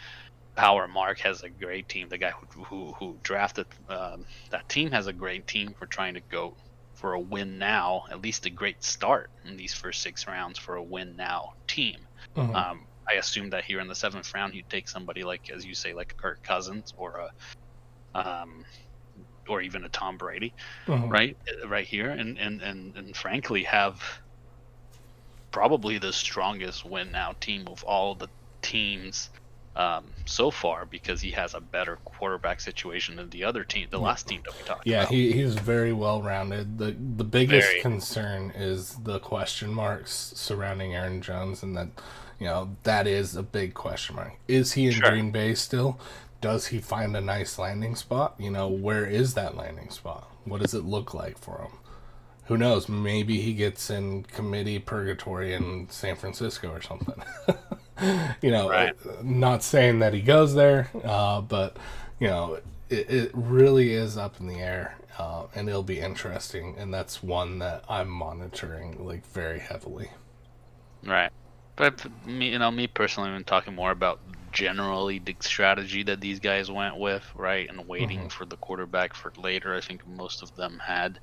[0.55, 2.09] Power Mark has a great team.
[2.09, 6.15] The guy who who, who drafted um, that team has a great team for trying
[6.15, 6.57] to go
[6.97, 8.03] for a win now.
[8.11, 12.07] At least a great start in these first six rounds for a win now team.
[12.37, 12.67] Mhm.
[12.67, 15.75] Um, I assume that here in the seventh round, he'd take somebody like, as you
[15.75, 17.31] say, like a Kirk Cousins or a,
[18.19, 18.65] um,
[19.49, 20.55] or even a Tom Brady,
[20.87, 21.17] Mhm.
[21.17, 24.03] right, right here, and and and and frankly have
[25.51, 28.29] probably the strongest win now team of all the
[28.63, 29.31] teams
[29.77, 34.01] um, so far because he has a better quarterback situation than the other team, the
[34.01, 35.13] last team that we talked Yeah, about.
[35.13, 36.79] he, he's very well rounded.
[36.79, 37.81] The the biggest Very.
[37.83, 41.89] concern is the question marks surrounding Aaron Jones, and that
[42.39, 44.35] you know that is a big question mark.
[44.49, 45.11] Is he in Sure.
[45.11, 46.01] Green Bay still?
[46.41, 48.35] Does he find a nice landing spot?
[48.39, 50.31] You know, where is that landing spot?
[50.45, 51.73] What does it look like for him?
[52.47, 52.89] Who knows?
[52.89, 57.23] Maybe he gets in committee purgatory in San Francisco or something.
[58.43, 58.95] you know, Right.
[59.25, 61.77] not saying that he goes there, uh, but
[62.21, 62.59] you know,
[62.91, 66.77] it, it really is up in the air, uh, and it'll be interesting.
[66.79, 70.11] And that's one that I'm monitoring like very heavily.
[71.05, 71.31] Right.
[71.77, 74.21] But me, you know, me personally, I'm talking more about
[74.53, 78.33] generally the strategy that these guys went with, right, and waiting Mhm.
[78.33, 79.75] for the quarterback for later.
[79.77, 81.21] I think most of them had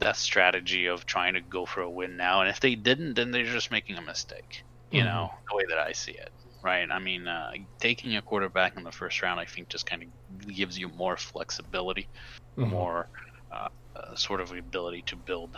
[0.00, 3.30] that strategy of trying to go for a win now, and if they didn't, then
[3.30, 4.64] they're just making a mistake.
[4.94, 5.04] You Mhm.
[5.04, 6.30] know, the way that I see it,
[6.62, 6.88] right?
[6.90, 10.08] I mean, uh, taking a quarterback in the first round, I think, just kind of
[10.54, 12.08] gives you more flexibility
[12.56, 12.70] Mhm.
[12.70, 13.08] more
[13.52, 15.56] uh, uh, sort of ability to build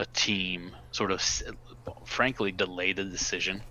[0.00, 1.22] a team, sort of,
[2.06, 3.64] frankly, delay the decision,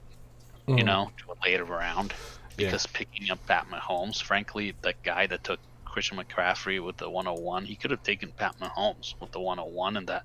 [0.77, 0.85] you Mhm.
[0.85, 2.15] know, to a later round.
[2.57, 2.67] Yeah.
[2.67, 7.65] Because picking up Pat Mahomes, frankly, the guy that took Christian McCaffrey with the 101,
[7.65, 10.23] he could have taken Pat Mahomes with the 101 and that,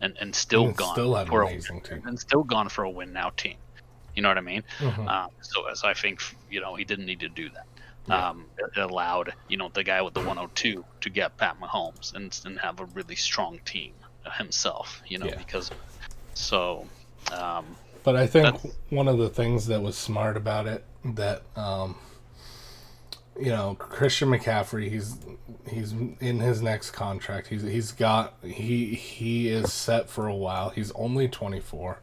[0.00, 2.02] and, and still And gone still had an for a, amazing team.
[2.06, 3.58] and still gone for a win now team.
[4.14, 4.62] You know what I mean?
[4.78, 5.08] Mhm.
[5.08, 6.20] Um, so as I think,
[6.50, 7.66] you know, he didn't need to do that.
[8.08, 8.28] Yeah.
[8.30, 12.38] Um, it allowed, you know, the guy with the 102 to get Pat Mahomes and,
[12.44, 13.92] and have a really strong team
[14.36, 15.36] himself, you know, Yeah.
[15.36, 15.70] because
[16.34, 16.86] so,
[17.32, 18.56] um, But I think
[18.88, 21.96] one of the things that was smart about it that um,
[23.38, 25.16] you know Christian McCaffrey he's
[25.68, 30.70] he's in his next contract he's he's got he he is set for a while
[30.70, 31.98] he's only 24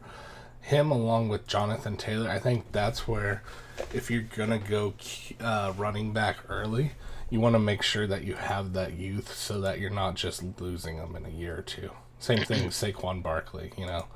[0.68, 3.42] him along with Jonathan Taylor I think that's where
[3.92, 4.94] if you're gonna go
[5.40, 6.92] uh, running back early
[7.30, 10.42] you want to make sure that you have that youth so that you're not just
[10.60, 14.06] losing them in a year or two same thing with Saquon Barkley you know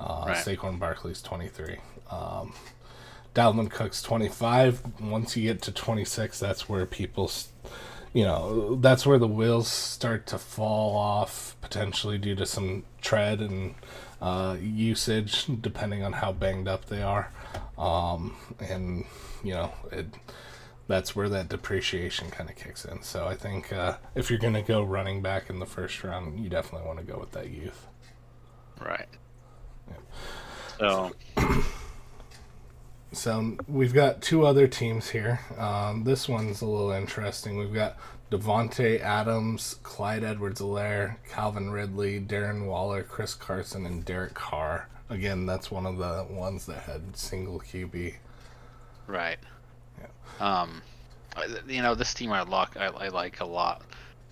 [0.00, 0.36] uh, Right.
[0.36, 1.76] Saquon Barkley's 23.
[2.10, 2.52] Um,
[3.34, 5.00] Dalvin Cook's 25.
[5.00, 7.30] Once you get to 26, that's where people,
[8.12, 13.40] you know, that's where the wheels start to fall off, potentially due to some tread
[13.40, 13.74] and
[14.24, 17.30] uh, usage, depending on how banged up they are.
[17.76, 19.04] Um, and,
[19.42, 20.06] you know, it,
[20.88, 23.02] that's where that depreciation kind of kicks in.
[23.02, 26.40] So I think uh, if you're going to go running back in the first round,
[26.40, 27.86] you definitely want to go with that youth.
[28.80, 29.08] right.
[30.78, 31.12] So,
[33.12, 35.40] So we've got two other teams here.
[35.56, 37.56] Um, this one's a little interesting.
[37.56, 37.96] We've got
[38.38, 44.88] Davante Adams, Clyde Edwards-Helaire, Calvin Ridley, Darren Waller, Chris Carson, and Derek Carr.
[45.08, 48.14] Again, that's one of the ones that had single QB.
[49.06, 49.38] right.
[50.00, 50.08] Yeah.
[50.40, 50.82] Um,
[51.68, 53.82] you know, this team I like, I, I like a lot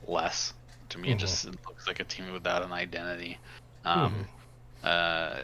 [0.08, 0.52] less.
[0.88, 1.12] To me, Mhm.
[1.12, 3.38] it just it looks like a team without an identity.
[3.84, 4.26] Um,
[4.82, 5.36] uh,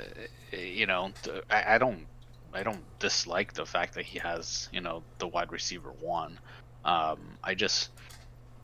[0.53, 1.12] you know,
[1.49, 2.07] I, I don't,
[2.53, 6.38] I don't dislike the fact that he has, you know, the wide receiver one.
[6.85, 7.90] Um, I just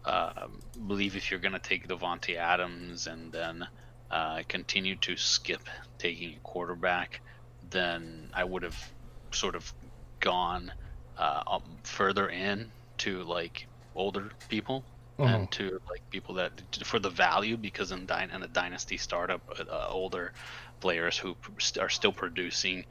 [0.05, 3.67] um believe if you're gonna take Davante Adams and then
[4.11, 5.63] uh, continue to skip
[5.99, 7.21] taking a quarterback,
[7.63, 8.79] then I would have
[9.33, 9.73] sort of
[10.21, 10.73] gone
[11.17, 14.87] uh, further in to like older people
[15.19, 16.53] and to like people that
[16.85, 20.33] for the value because in, dy- in a dynasty startup uh, older
[20.81, 21.37] players who
[21.81, 22.85] are still producing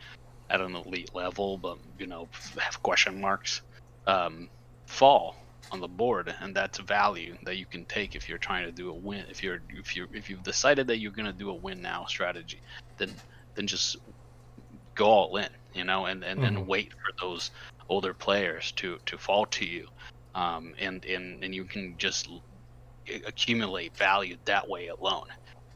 [0.49, 2.27] at an elite level, but you know
[2.59, 3.61] have question marks,
[4.07, 4.49] um,
[4.87, 5.35] fall
[5.71, 8.89] on the board, and that's value that you can take if you're trying to do
[8.89, 9.25] a win.
[9.29, 12.05] If you're if you if you've decided that you're going to do a win now
[12.05, 12.61] strategy,
[12.97, 13.21] then
[13.55, 13.97] then just
[14.95, 16.67] go all in, you know, and and then Mhm.
[16.67, 17.51] wait for those
[17.89, 19.87] older players to to fall to you,
[20.35, 22.27] um, and and and you can just
[23.27, 25.25] accumulate value that way alone.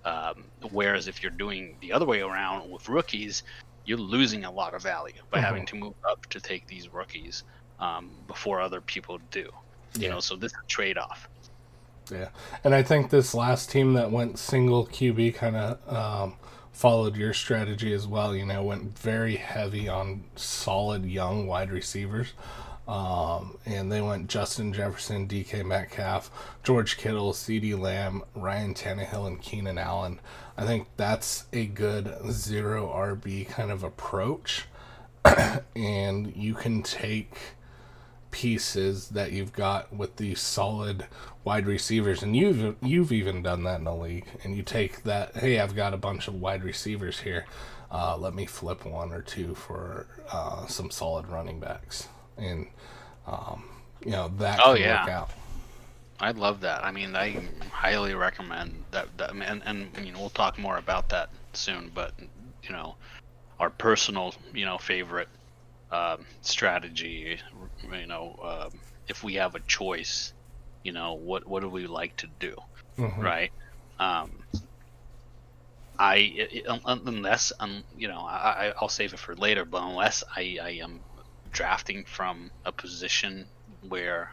[0.05, 3.43] Um, whereas if you're doing the other way around with rookies,
[3.85, 5.41] you're losing a lot of value by Mhm.
[5.41, 7.43] having to move up to take these rookies
[7.79, 9.49] um, before other people do.
[9.97, 10.13] You Yeah.
[10.13, 11.27] know, so this is trade-off.
[12.11, 12.29] Yeah,
[12.63, 16.35] and I think this last team that went single QB kind of um,
[16.71, 18.33] followed your strategy as well.
[18.35, 22.33] You know, went very heavy on solid young wide receivers.
[22.87, 26.31] Um, and they went Justin Jefferson, DK Metcalf,
[26.63, 30.21] George Kittle, CeeDee Lamb, Ryan Tannehill, and Keenan Allen.
[30.55, 34.67] I think that's a good zero RB kind of approach.
[35.75, 37.35] and you can take
[38.31, 41.05] pieces that you've got with these solid
[41.43, 45.35] wide receivers and you've you've even done that in the league and you take that
[45.37, 47.45] hey I've got a bunch of wide receivers here
[47.91, 52.67] uh, let me flip one or two for uh, some solid running backs and
[53.27, 53.63] um,
[54.03, 54.87] you know that Oh, can yeah.
[54.87, 55.31] work out
[56.19, 56.83] I love that.
[56.83, 57.39] I mean, I
[57.71, 59.17] highly recommend that.
[59.17, 61.91] that and, and I mean, we'll talk more about that soon.
[61.93, 62.13] But
[62.63, 62.97] you know,
[63.59, 65.29] our personal, you know, favorite
[65.91, 67.39] um, strategy.
[67.81, 70.33] You know, um, if we have a choice,
[70.83, 72.55] you know, what what do we like to do,
[72.97, 73.37] Mhm.
[73.37, 73.51] right?
[73.99, 74.45] Um,
[75.99, 79.65] I i- i- un- unless um, you know, I, I'll save it for later.
[79.65, 81.03] But unless I, I am
[81.49, 84.31] drafting from a position where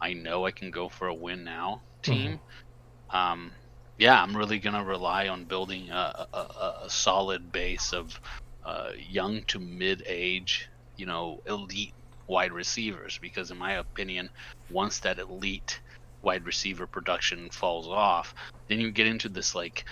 [0.00, 2.40] I know I can go for a win now team,
[3.10, 3.56] um,
[3.98, 8.18] yeah, I'm really gonna rely on building a, a, a- solid base of
[8.64, 11.94] uh, young to mid-age, you know, elite
[12.26, 13.18] wide receivers.
[13.18, 14.30] Because in my opinion,
[14.70, 15.80] once that elite
[16.22, 18.34] wide receiver production falls off,
[18.68, 19.84] then you get into this like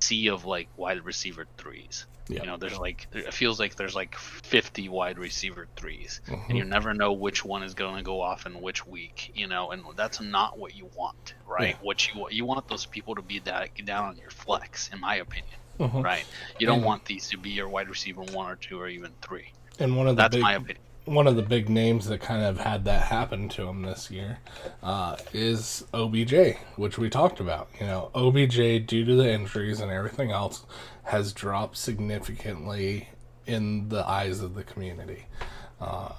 [0.00, 2.06] sea of like wide receiver threes.
[2.28, 2.40] Yeah.
[2.40, 6.48] You know, there's like it feels like there's like 50 wide receiver 3s Mhm.
[6.48, 9.32] and you never know which one is going to go off in which week.
[9.34, 11.70] You know, and that's not what you want, right?
[11.70, 11.76] Yeah.
[11.82, 15.00] What you want, you want those people to be that down on your flex, in
[15.00, 16.02] my opinion, Mhm.
[16.04, 16.24] right?
[16.60, 19.52] You don't want these to be your wide receiver one or two or even three.
[19.78, 20.84] and one of the That's big my opinion.
[21.04, 24.38] One of the big names that kind of had that happen to him this year
[24.82, 27.68] uh, is OBJ, which we talked about.
[27.80, 30.64] You know, OBJ, due to the injuries and everything else,
[31.04, 33.08] has dropped significantly
[33.46, 35.26] in the eyes of the community.
[35.80, 36.12] Uh,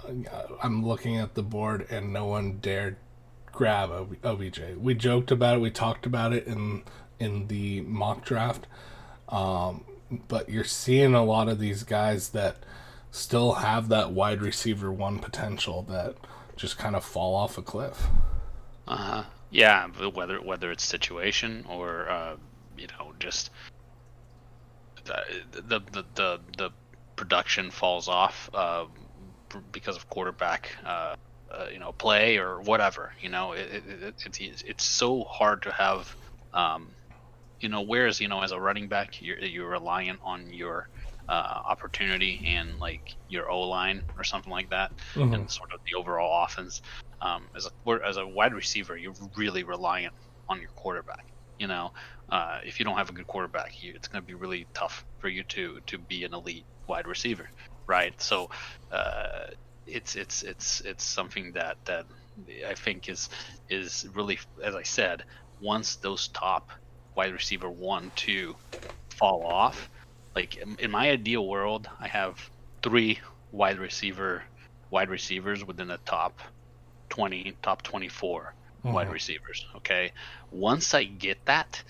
[0.62, 2.98] I'm looking at the board, and no one dared
[3.46, 3.90] grab
[4.24, 4.62] OBJ.
[4.78, 5.62] We joked about it.
[5.62, 6.84] We talked about it in
[7.20, 8.68] in the mock draft.
[9.30, 9.86] Um,
[10.28, 12.58] but you're seeing a lot of these guys that
[13.14, 16.16] still have that wide receiver one potential that
[16.56, 18.08] just kind of fall off a cliff.
[18.88, 19.24] Uh huh.
[19.52, 22.36] Yeah, whether whether it's situation or uh,
[22.76, 23.52] you know just
[25.06, 26.70] the the the the, the
[27.16, 28.86] production falls off uh,
[29.72, 30.76] because of quarterback.
[30.84, 31.16] Uh,
[31.52, 33.14] uh, you know, play or whatever.
[33.22, 36.16] You know, it, it, it, it's it's so hard to have.
[36.52, 36.90] Um,
[37.60, 40.90] you know, whereas you know, as a running back, you're you're reliant on your
[41.28, 45.46] uh, opportunity and like your O line or something like that Mhm.
[45.46, 46.82] and sort of the overall offense.
[47.22, 50.14] Um, as a as a wide receiver, you're really reliant
[50.50, 51.26] on your quarterback.
[51.60, 51.92] You know,
[52.30, 55.06] uh, if you don't have a good quarterback, you, it's going to be really tough
[55.20, 57.50] for you to to be an elite wide receiver,
[57.88, 58.20] right?
[58.22, 58.50] So,
[58.92, 59.46] uh,
[59.86, 62.06] it's it's it's it's something that that
[62.68, 63.30] I think is
[63.70, 65.24] is really, as I said,
[65.60, 66.72] once those top
[67.16, 68.56] wide receiver one, two
[69.12, 69.90] fall off,
[70.36, 72.40] like in, my ideal world, I have
[72.84, 73.20] three
[73.52, 74.44] wide receiver
[74.92, 76.42] wide receivers within the top
[77.10, 79.12] 20, top 24 wide Mhm.
[79.12, 79.66] receivers.
[79.78, 80.12] Okay.
[80.52, 81.84] Once I get that,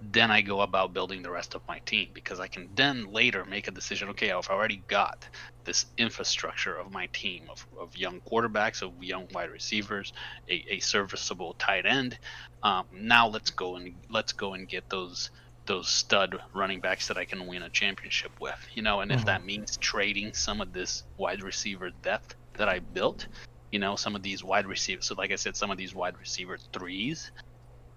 [0.00, 3.44] then I go about building the rest of my team because I can then later
[3.44, 4.08] make a decision.
[4.10, 5.28] Okay, I've already got
[5.64, 10.12] this infrastructure of my team of, of young quarterbacks, of young wide receivers,
[10.48, 12.18] a, a serviceable tight end.
[12.62, 15.30] Um, now let's go and let's go and get those
[15.70, 18.58] those stud running backs that I can win a championship with.
[18.74, 19.26] You know, and if Mhm.
[19.26, 23.28] that means trading some of this wide receiver depth that I built,
[23.70, 25.06] you know, some of these wide receivers.
[25.06, 27.30] So, like I said, some of these wide receiver threes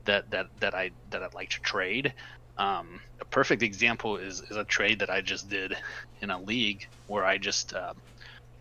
[0.06, 2.14] that that that I that I'd like to trade.
[2.58, 5.76] Um, a perfect example is is a trade that I just did
[6.22, 7.98] in a league where I just um,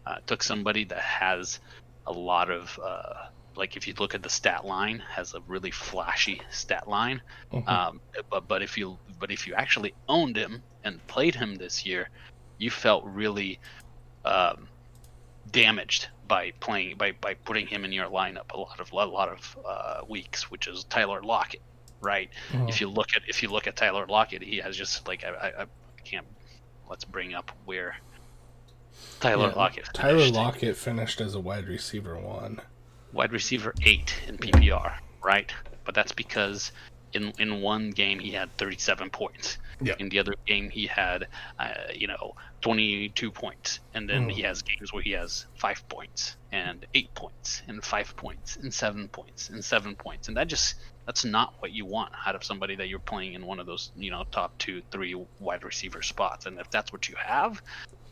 [0.06, 1.60] uh, took somebody that has
[2.06, 3.12] a lot of uh,
[3.56, 7.20] like if you look at the stat line has a really flashy stat line
[7.52, 7.68] Mhm.
[7.68, 8.00] um,
[8.30, 12.08] but but if you but if you actually owned him and played him this year
[12.58, 13.58] you felt really
[14.24, 14.68] um,
[15.50, 19.28] damaged by playing by, by putting him in your lineup a lot of a lot
[19.28, 21.60] of uh, weeks, which is Tyler Lockett,
[22.00, 22.30] right?
[22.54, 22.68] Oh.
[22.68, 25.30] If you look at if you look at Tyler Lockett, he has just like I,
[25.30, 25.66] I, I
[26.04, 26.26] can't.
[26.88, 27.96] Let's bring up where
[29.20, 29.88] Tyler Yeah, Lockett.
[29.92, 30.28] Tyler.
[30.30, 32.60] Lockett finished as a wide receiver one.
[33.12, 34.92] Wide receiver eight in PPR,
[35.24, 35.52] right?
[35.84, 36.72] But that's because
[37.12, 39.58] in in one game he had 37 points.
[39.82, 39.94] Yeah.
[39.98, 42.32] In the other game he had, uh, you know,
[42.62, 44.32] 22 points, and then Mm.
[44.32, 48.72] he has games where he has five points and eight points and five points and
[48.72, 52.44] seven points and seven points, and that just that's not what you want out of
[52.44, 56.00] somebody that you're playing in one of those, you know, top two, three wide receiver
[56.00, 56.46] spots.
[56.46, 57.60] And if that's what you have,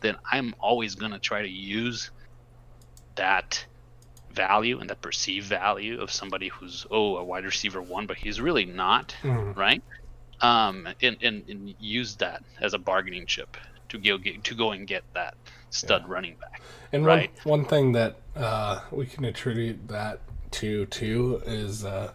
[0.01, 2.11] then I'm always gonna try to use
[3.15, 3.65] that
[4.33, 8.39] value and that perceived value of somebody who's oh a wide receiver one, but he's
[8.41, 9.55] really not, Mhm.
[9.55, 9.83] right?
[10.41, 13.57] Um, and, and, and use that as a bargaining chip
[13.89, 15.35] to go get, to go and get that
[15.69, 16.61] stud running back.
[16.91, 17.31] And Right.
[17.43, 20.19] one one thing that uh, we can attribute that
[20.51, 22.11] to too is, uh,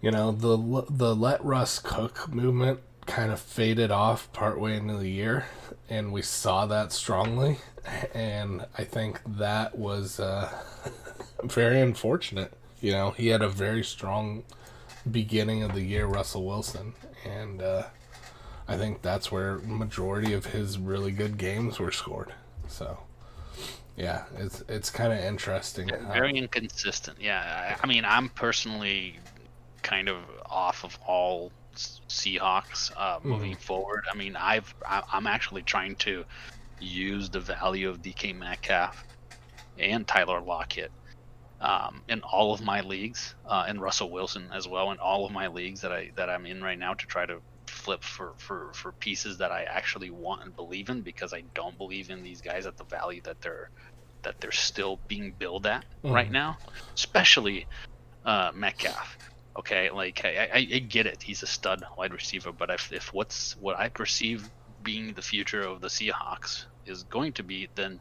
[0.00, 5.10] you know, the the let Russ cook movement kind of faded off partway into the
[5.10, 5.46] year,
[5.88, 7.58] and we saw that strongly,
[8.14, 10.50] and I think that was uh,
[11.44, 12.52] very unfortunate.
[12.80, 14.44] You know, he had a very strong
[15.10, 17.84] beginning of the year, Russell Wilson, and uh,
[18.68, 22.32] I think that's where majority of his really good games were scored.
[22.68, 22.98] So,
[23.96, 25.90] yeah, it's it's kind of interesting.
[26.12, 27.18] Very inconsistent.
[27.20, 29.18] Yeah, I, I mean, I'm personally
[29.82, 34.04] kind of off of all Seahawks uh, moving forward.
[34.12, 36.24] I mean, I've I, I'm actually trying to
[36.80, 39.04] use the value of DK Metcalf
[39.78, 40.92] and Tyler Lockett
[41.60, 45.32] um, in all of my leagues, uh, and Russell Wilson as well in all of
[45.32, 48.72] my leagues that I that I'm in right now to try to flip for for
[48.74, 52.40] for pieces that I actually want and believe in because I don't believe in these
[52.42, 53.70] guys at the value that they're
[54.24, 56.32] that they're still being billed at right Mhm.
[56.32, 56.58] now,
[56.96, 57.66] especially
[58.24, 59.18] uh, Metcalf.
[59.58, 63.12] Okay, like I, I, I get it, he's a stud wide receiver, but if, if
[63.12, 64.50] what's what I perceive
[64.82, 68.00] being the future of the Seahawks is going to be, then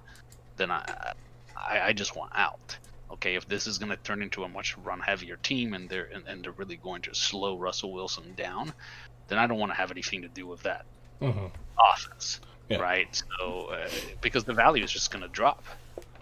[0.57, 1.13] then I
[1.55, 2.77] I, I just want out.
[3.11, 6.09] Okay, if this is going to turn into a much run heavier team and they're
[6.13, 8.73] and, and they're really going to slow Russell Wilson down,
[9.27, 10.85] then I don't want to have anything to do with that
[11.21, 11.51] Mhm.
[11.93, 12.77] offense, Yeah.
[12.77, 13.21] right?
[13.39, 13.89] So uh,
[14.21, 15.63] because the value is just going to drop.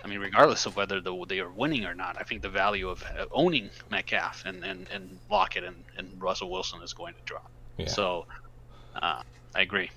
[0.03, 2.87] I mean, regardless of whether the, they are winning or not, I think the value
[2.89, 7.19] of uh, owning Metcalf and, and, and Lockett and, and Russell Wilson is going to
[7.25, 7.51] drop.
[7.77, 7.87] Yeah.
[7.87, 8.25] So
[9.01, 9.21] uh,
[9.55, 9.89] I agree.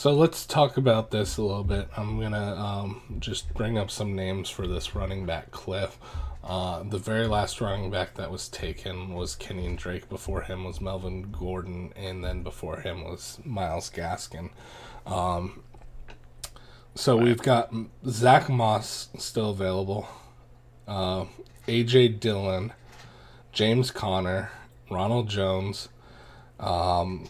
[0.00, 1.86] So let's talk about this a little bit.
[1.94, 5.98] I'm gonna um, just bring up some names for this running back cliff.
[6.42, 10.08] Uh, the very last running back that was taken was Kenyan Drake.
[10.08, 14.48] Before him was Melvin Gordon, and then before him was Myles Gaskin.
[15.04, 15.64] Um,
[16.94, 17.70] so we've got
[18.06, 20.08] Zach Moss still available,
[20.88, 21.26] uh,
[21.68, 22.72] AJ Dillon,
[23.52, 24.50] James Conner,
[24.88, 25.90] Ronald Jones.
[26.58, 27.28] Um,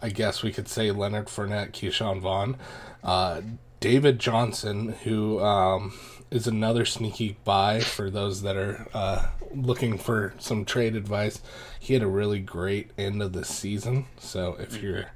[0.00, 2.56] I guess we could say Leonard Fournette, Ke'Shawn Vaughn,
[3.02, 3.40] uh,
[3.80, 5.98] David Johnson, who um,
[6.30, 11.40] is another sneaky buy for those that are uh, looking for some trade advice.
[11.80, 15.06] He had a really great end of the season, so if you're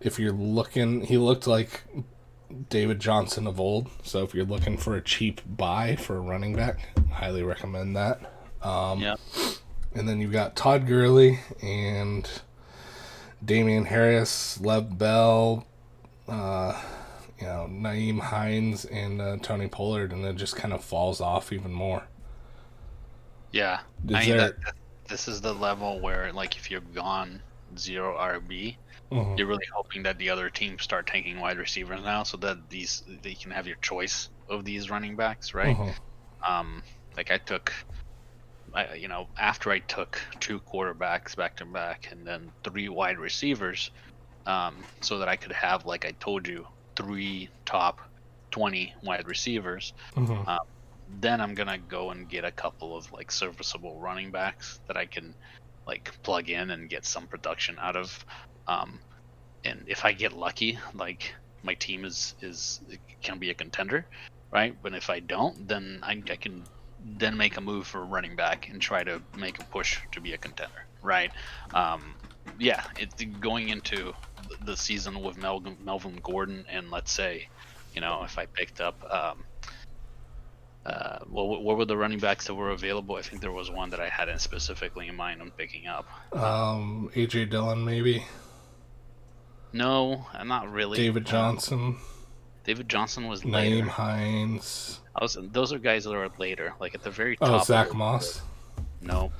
[0.00, 1.82] if you're looking, he looked like
[2.68, 3.88] David Johnson of old.
[4.02, 6.78] So if you're looking for a cheap buy for a running back,
[7.10, 8.20] highly recommend that.
[8.62, 9.14] Um, Yeah.
[9.94, 12.28] and then you've got Todd Gurley and
[13.44, 15.66] Damien Harris, Lev Bell,
[16.28, 16.80] uh,
[17.38, 21.52] you know, Nyheim Hines, and uh, Tony Pollard, and it just kind of falls off
[21.52, 22.04] even more.
[23.52, 23.80] Yeah.
[24.08, 24.74] Is I mean, there- that, that-
[25.06, 27.42] this is the level where, like, if you're gone
[27.76, 28.76] zero RB,
[29.12, 29.36] Mhm.
[29.38, 33.02] you're really hoping that the other teams start taking wide receivers now, so that these
[33.22, 35.76] they can have your choice of these running backs, right?
[35.76, 35.94] Mhm.
[36.48, 36.82] Um,
[37.18, 37.70] like I took,
[38.74, 43.18] I, you know, after I took two quarterbacks back to back and then three wide
[43.18, 43.90] receivers,
[44.46, 46.66] um, so that I could have, like I told you,
[46.96, 48.00] three top
[48.50, 49.92] twenty wide receivers.
[50.14, 50.58] Mhm.
[51.06, 55.06] Then I'm gonna go and get a couple of like serviceable running backs that I
[55.06, 55.34] can
[55.86, 58.24] like plug in and get some production out of.
[58.66, 59.00] Um,
[59.64, 62.80] and if I get lucky, like my team is is
[63.22, 64.06] can be a contender,
[64.52, 64.74] right?
[64.82, 66.64] But if I don't, then I, I can
[67.04, 70.32] then make a move for running back and try to make a push to be
[70.32, 71.30] a contender, right?
[71.74, 72.14] Um,
[72.58, 74.14] yeah, it's going into
[74.64, 77.48] the- season with Melvin, Melvin Gordon, and let's say,
[77.94, 79.44] you know, if I picked up, um,
[80.86, 83.16] uh, what, what were the running backs that were available?
[83.16, 86.06] I think there was one that I hadn't specifically in mind on picking up.
[86.34, 88.24] Um, AJ Dillon, maybe
[89.72, 90.98] No, not really.
[90.98, 91.96] David Johnson.
[92.64, 93.86] David Johnson was Nyheim.
[93.88, 95.00] Hines.
[95.14, 97.60] I was those are guys that are later, like at the very Oh, top.
[97.60, 98.42] Oh, Zach the- Moss.
[99.00, 99.30] No,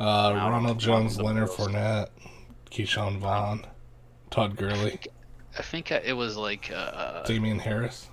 [0.00, 1.50] Uh, Out Ronald Jones, Leonard.
[1.50, 2.08] Fournette,
[2.70, 3.64] Ke'Shawn Vaughn,
[4.30, 4.98] Todd Gurley,
[5.58, 8.08] I think it was like uh, Damien Harris.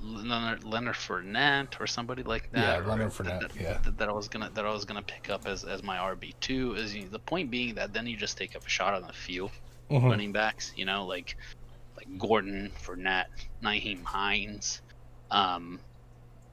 [0.00, 2.82] Leonard, Leonard Fournette or somebody like that.
[2.82, 3.78] Yeah, Leonard Fournette, That, yeah.
[3.84, 6.34] that, that I was gonna that I was gonna pick up as, as my RB
[6.40, 6.74] two.
[6.74, 9.08] Is you know, the point being that then you just take up a shot on
[9.08, 9.50] a few
[9.90, 10.04] Mhm.
[10.04, 10.72] running backs.
[10.76, 11.36] You know, like
[12.08, 13.26] like Gordon, Fournette,
[13.62, 14.80] Nyheim Hines.
[15.30, 15.80] Um,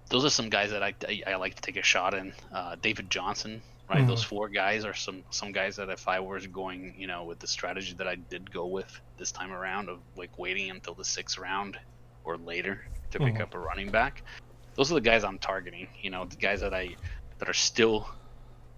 [0.09, 2.33] those are some guys that I, I, I like to take a shot in.
[2.53, 4.03] Uh, David Johnson, right?
[4.03, 4.07] Mhm.
[4.07, 7.39] Those four guys are some some guys that if I was going, you know, with
[7.39, 11.05] the strategy that I did go with this time around of like waiting until the
[11.05, 11.77] sixth round
[12.23, 13.41] or later to pick Mhm.
[13.41, 14.23] up a running back,
[14.75, 15.87] those are the guys I'm targeting.
[16.01, 16.95] You know, the guys that I
[17.39, 18.09] that are still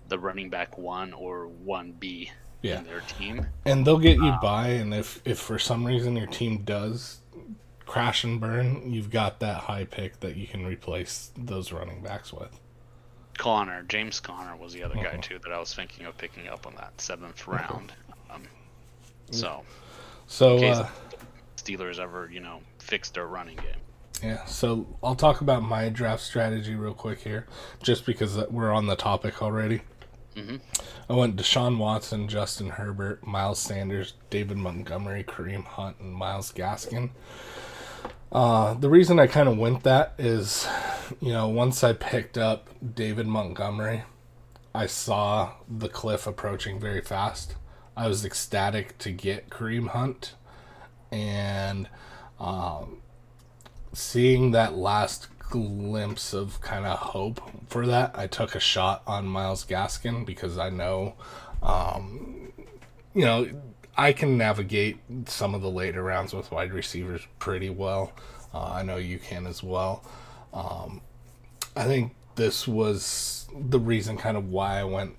[0.10, 2.30] the running back one or one B
[2.64, 2.80] Yeah.
[2.80, 3.46] in their team.
[3.66, 7.20] And they'll get you Um, by, and if if for some reason your team does
[7.86, 12.34] crash and burn, you've got that high pick that you can replace those running backs
[12.34, 12.60] with.
[13.38, 15.22] Conner, James Conner was the other guy Mhm.
[15.22, 17.92] too that I was thinking of picking up on that seventh round.
[18.30, 18.44] Um,
[19.32, 19.64] so,
[20.28, 20.90] So uh,
[21.58, 23.82] Steelers ever, you know, fix their running game.
[24.22, 27.48] yeah, so I'll talk about my draft strategy real quick here,
[27.82, 29.82] just because we're on the topic already.
[30.36, 30.62] Mhm.
[31.10, 37.12] I went Deshaun Watson, Justin Herbert, Miles Sanders, David Montgomery, Kareem Hunt, and Myles Gaskin.
[38.32, 40.68] Uh, the reason I kind of went that is,
[41.22, 44.04] you know, once I picked up David Montgomery,
[44.74, 47.56] I saw the cliff approaching very fast.
[47.96, 50.34] I was ecstatic to get Kareem Hunt,
[51.12, 51.88] and
[52.40, 53.04] um,
[53.94, 59.28] seeing that last glimpse of kind of hope for that, I took a shot on
[59.28, 61.14] Myles Gaskin because I know,
[61.62, 62.52] um,
[63.14, 63.48] you know,
[63.96, 64.98] I can navigate
[65.28, 68.14] some of the later rounds with wide receivers pretty well.
[68.52, 70.04] Uh, I know you can as well.
[70.56, 71.02] Um,
[71.76, 75.16] I think this was the reason kind of why I went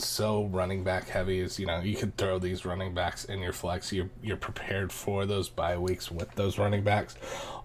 [0.00, 3.52] so running back heavy is you know you could throw these running backs in your
[3.52, 3.92] flex.
[3.92, 7.16] You're you're prepared for those bye weeks with those running backs.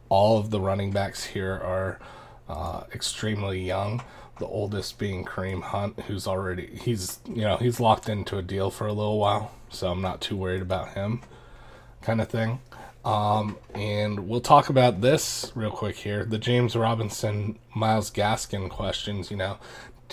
[0.09, 1.99] All of the running backs here are
[2.47, 4.03] uh, extremely young.
[4.39, 8.69] The oldest being Kareem Hunt who's already he's you know he's locked into a deal
[8.71, 11.21] for a little while so I'm not too worried about him
[12.01, 12.59] kind of thing.
[13.05, 16.23] Um, and we'll talk about this real quick here.
[16.23, 19.57] The James Robinson Myles Gaskin questions you know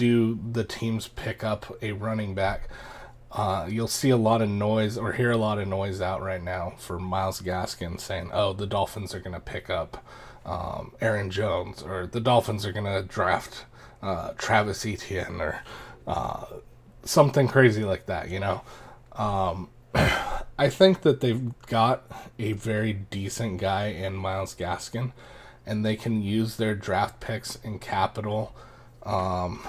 [0.00, 2.70] do the teams pick up a running back?
[3.30, 6.42] Uh, you'll see a lot of noise or hear a lot of noise out right
[6.42, 10.02] now for Myles Gaskin saying, "Oh, the Dolphins are going to pick up
[10.46, 13.66] um, Aaron Jones," or "The Dolphins are going to draft
[14.00, 15.62] uh, Travis Etienne," or
[16.06, 16.46] uh,
[17.04, 18.30] something crazy like that.
[18.30, 18.62] You know,
[19.12, 25.12] um, I think that they've got a very decent guy in Myles Gaskin,
[25.66, 28.56] and they can use their draft picks and capital
[29.02, 29.60] um,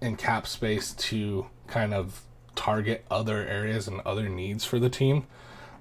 [0.00, 2.22] in cap space to kind of
[2.54, 5.26] target other areas and other needs for the team,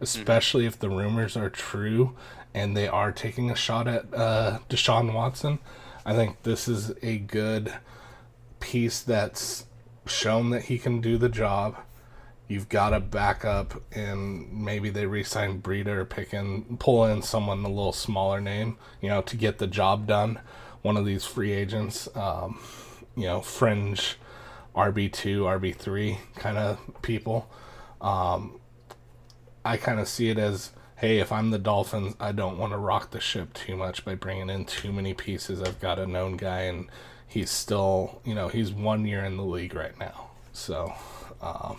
[0.02, 2.16] especially if the rumors are true
[2.54, 5.60] and they are taking a shot at uh, Deshaun Watson.
[6.06, 7.74] I think this is a good
[8.60, 9.66] piece that's
[10.06, 11.78] shown that he can do the job.
[12.48, 17.66] You've got a backup, and maybe they re-sign Breida or pick in, pull in someone
[17.66, 20.40] a little smaller name, you know, to get the job done.
[20.82, 22.60] One of these free agents, um,
[23.18, 24.18] you know, fringe
[24.76, 27.50] RB two, RB three kind of people.
[28.00, 28.62] Um,
[29.66, 32.78] I kind of see it as, hey, if I'm the Dolphins, I don't want to
[32.78, 35.62] rock the ship too much by bringing in too many pieces.
[35.62, 36.90] I've got a known guy, and
[37.28, 40.94] he's still, you know, he's one year in the league right now, so.
[41.42, 41.78] Um,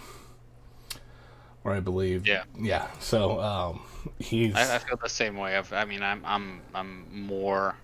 [1.65, 2.45] or I believe, Yeah.
[2.59, 2.89] yeah.
[3.01, 3.81] So um,
[4.19, 5.57] he's I, I feel the same way.
[5.57, 7.75] I've, I mean, I'm I'm I'm more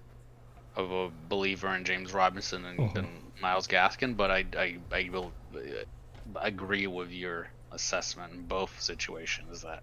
[0.77, 2.95] of a believer in James Robinson than, Mhm.
[2.95, 3.09] than
[3.41, 5.61] Myles Gaskin, but I I, I will uh,
[6.37, 9.83] agree with your assessment in both situations that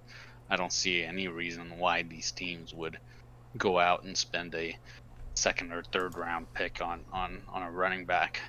[0.49, 2.97] I don't see any reason why these teams would
[3.57, 4.75] go out and spend a
[5.35, 8.41] second or third round pick on on on a running back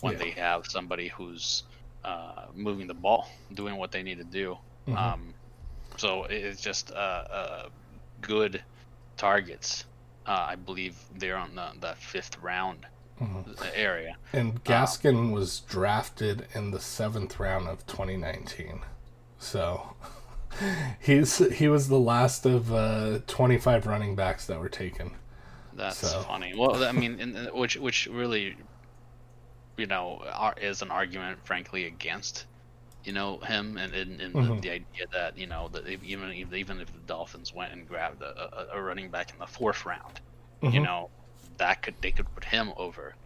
[0.00, 0.18] when Yeah.
[0.18, 1.64] they have somebody who's
[2.04, 4.58] uh, moving the ball, doing what they need to do.
[4.88, 4.96] Mhm.
[4.96, 5.34] Um,
[5.98, 7.68] so it's just uh, uh,
[8.20, 8.62] good
[9.16, 9.84] targets.
[10.26, 12.86] Uh, I believe they're on the, that fifth round
[13.20, 13.44] Mhm.
[13.74, 14.16] area.
[14.32, 18.82] And Gaskin was drafted in the seventh round of 2019,
[19.38, 19.96] so
[21.00, 25.12] he's he was the last of uh, 25 running backs that were taken.
[25.72, 26.12] That's So.
[26.12, 26.54] funny.
[26.54, 28.56] Well, I mean, in, which which really,
[29.76, 32.46] you know, are, is an argument, frankly, against,
[33.04, 34.60] you know, him and, and, and Mhm.
[34.60, 38.22] the, the idea that you know that even even if the Dolphins went and grabbed
[38.22, 38.34] a,
[38.74, 40.20] a, a running back in the fourth round,
[40.70, 40.82] you Mhm.
[40.82, 41.10] know,
[41.60, 43.16] that could they could put him over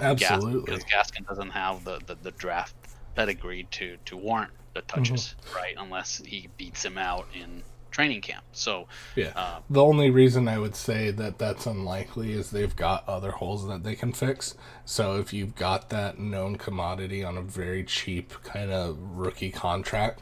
[0.00, 0.60] Absolutely.
[0.60, 2.74] because Gaskin doesn't have the, the, the draft
[3.14, 5.56] pedigree to to warrant the touches, Mm-hmm.
[5.56, 5.74] right?
[5.78, 8.44] Unless he beats him out in training camp.
[8.52, 9.32] So Yeah.
[9.34, 13.66] uh, The only reason I would say that that's unlikely is they've got other holes
[13.68, 14.54] that they can fix.
[14.84, 20.20] So if you've got that known commodity on a very cheap kind of rookie contract,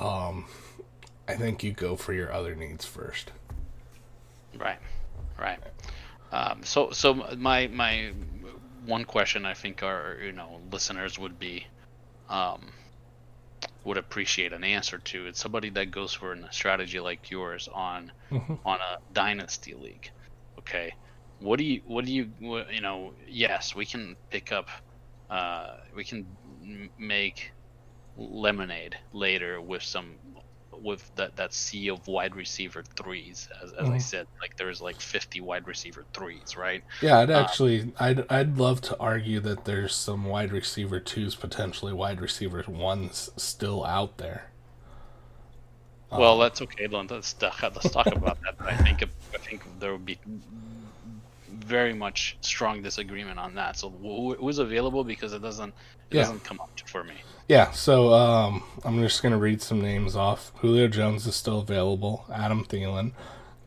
[0.00, 0.46] um,
[1.28, 3.30] I think you go for your other needs first.
[4.58, 4.78] Right,
[5.38, 5.58] right.
[6.32, 8.12] Um, so, so my my
[8.84, 11.66] one question I think our you know listeners would be
[12.28, 12.72] um,
[13.84, 15.26] would appreciate an answer to.
[15.26, 18.60] It's somebody that goes for a strategy like yours on Mhm.
[18.64, 20.08] on a dynasty league.
[20.58, 20.92] Okay,
[21.38, 23.14] what do you what do you what, you know?
[23.26, 24.66] Yes, we can pick up.
[25.30, 26.36] Uh, we can
[26.98, 27.50] make
[28.16, 30.18] lemonade later with some
[30.82, 33.98] with that that sea of wide receiver threes as, as i Mhm.
[33.98, 36.82] said like there's like 50 wide receiver threes right?
[37.00, 41.34] Yeah, I'd Uh, actually, I'd, I'd love to argue that there's some wide receiver twos,
[41.34, 44.52] potentially wide receiver ones, still out there.
[46.14, 48.54] well Um, that's okay let's, let's talk about that.
[48.70, 50.20] I think i think there would be
[51.48, 53.76] very much strong disagreement on that.
[53.76, 55.04] So who, who's available?
[55.04, 55.74] Because it doesn't
[56.10, 56.22] it Yeah.
[56.22, 57.14] doesn't come up for me
[57.48, 60.50] Yeah, so um, I'm just going to read some names off.
[60.56, 62.24] Julio Jones is still available.
[62.32, 63.12] Adam Thielen,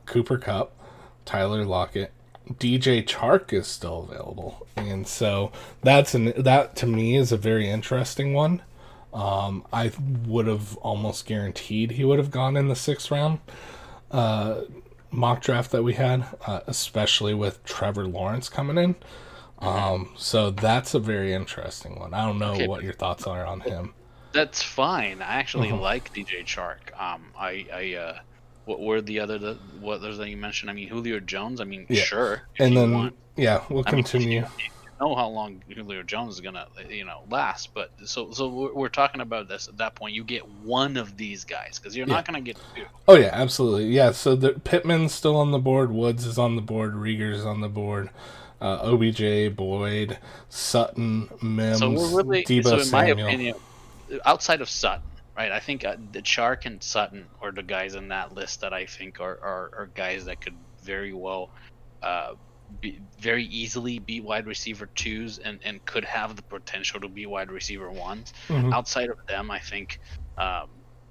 [0.06, 0.72] Cooper Kupp,
[1.26, 2.12] Tyler Lockett,
[2.52, 5.52] DJ Chark is still available, and so
[5.84, 8.62] that's an that to me is a very interesting one.
[9.14, 9.92] Um, I
[10.26, 13.40] would have almost guaranteed he would have gone in the sixth round
[14.12, 14.62] uh,
[15.12, 18.96] mock draft that we had, uh, especially with Trevor Lawrence coming in.
[19.62, 22.14] Um, so that's a very interesting one.
[22.14, 23.94] I don't know Okay, what your thoughts are on him.
[24.32, 25.22] That's fine.
[25.22, 25.82] I actually Mhm.
[25.82, 26.98] like DJ Chark.
[27.00, 28.20] Um, I, I, uh,
[28.66, 30.70] what were the other, the, what others that you mentioned?
[30.70, 31.60] I mean, Julio Jones.
[31.60, 32.04] I mean, Yeah.
[32.04, 32.44] sure.
[32.60, 33.16] and then want.
[33.36, 34.40] yeah, we'll I mean, continue.
[34.42, 34.70] you
[35.02, 37.74] know how long Julio Jones is gonna, you know, last.
[37.74, 40.14] But so, so we're, we're talking about this at that point.
[40.14, 42.14] You get one of these guys because you're Yeah.
[42.16, 42.84] not gonna get two.
[43.08, 43.88] Oh yeah, absolutely.
[43.88, 45.92] Yeah, so the Pittman's still on the board.
[45.92, 46.94] Woods is on the board.
[46.96, 48.10] Reagor's on the board.
[48.62, 50.18] Uh, OBJ, Boyd,
[50.50, 53.18] Sutton, Mims, So we're really, Deebo so in Samuel.
[53.18, 53.56] my opinion,
[54.26, 55.04] outside of Sutton,
[55.38, 55.52] right?
[55.52, 58.86] I think uh, the Chark and Sutton are the guys in that list that I
[58.86, 61.52] think are are, are guys that could very well,
[62.04, 62.34] uh,
[62.82, 67.26] be very easily be wide receiver twos and and could have the potential to be
[67.26, 68.34] wide receiver ones.
[68.50, 68.74] Mhm.
[68.74, 70.00] Outside of them, I think,
[70.38, 70.70] um,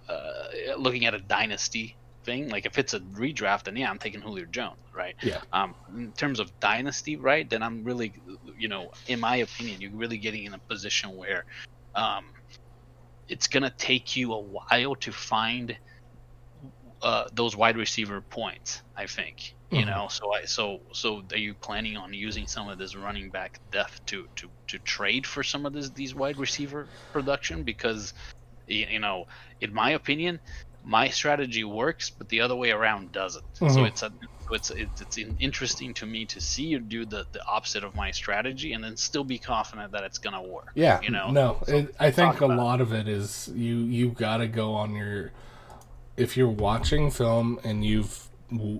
[0.08, 1.96] uh, looking at a dynasty
[2.28, 5.16] thing, like if it's a redraft, then yeah, I'm taking Julio Jones, right?
[5.20, 5.40] Yeah.
[5.52, 8.14] Um, in terms of dynasty, right, then I'm really,
[8.56, 11.44] you know, in my opinion, you're really getting in a position where,
[11.94, 12.24] um,
[13.28, 15.78] it's gonna take you a while to find
[17.02, 18.82] uh, those wide receiver points.
[18.96, 19.86] I think you Mhm.
[19.86, 20.08] know.
[20.10, 24.00] So I so so are you planning on using some of this running back depth
[24.06, 28.12] to to to trade for some of this these wide receiver production because
[28.66, 29.24] you know,
[29.60, 30.40] in my opinion,
[30.88, 33.44] my strategy works, but the other way around doesn't.
[33.52, 33.86] So Mhm.
[33.88, 34.10] it's a
[34.48, 37.84] so it's it's it's in- interesting to me to see you do the the opposite
[37.84, 40.70] of my strategy and then still be confident that it's gonna work.
[40.74, 41.30] Yeah, you know.
[41.30, 42.62] no, So it, I think a about it.
[42.62, 45.32] lot of it is you you got to go on your
[46.16, 48.28] if you're watching film and you've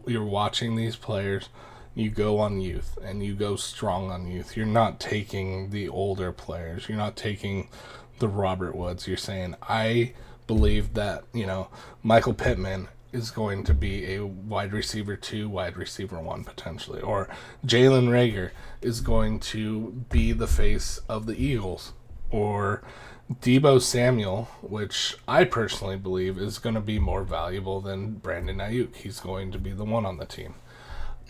[0.07, 1.51] you're watching these players,
[1.95, 4.57] you go on youth and you go strong on youth.
[4.57, 6.89] You're not taking the older players.
[6.89, 7.69] You're not taking
[8.19, 9.07] the Robert Woods.
[9.07, 10.15] You're saying I
[10.49, 11.69] believe that you know
[12.03, 17.29] Michael Pittman is going to be a wide receiver two, wide receiver one potentially, or
[17.65, 18.51] Jalen Reagor
[18.83, 21.93] is going to be the face of the Eagles,
[22.31, 22.83] or
[23.41, 28.97] Deebo Samuel, which I personally believe is going to be more valuable than Brandon Aiyuk.
[28.97, 30.55] He's going to be the one on the team.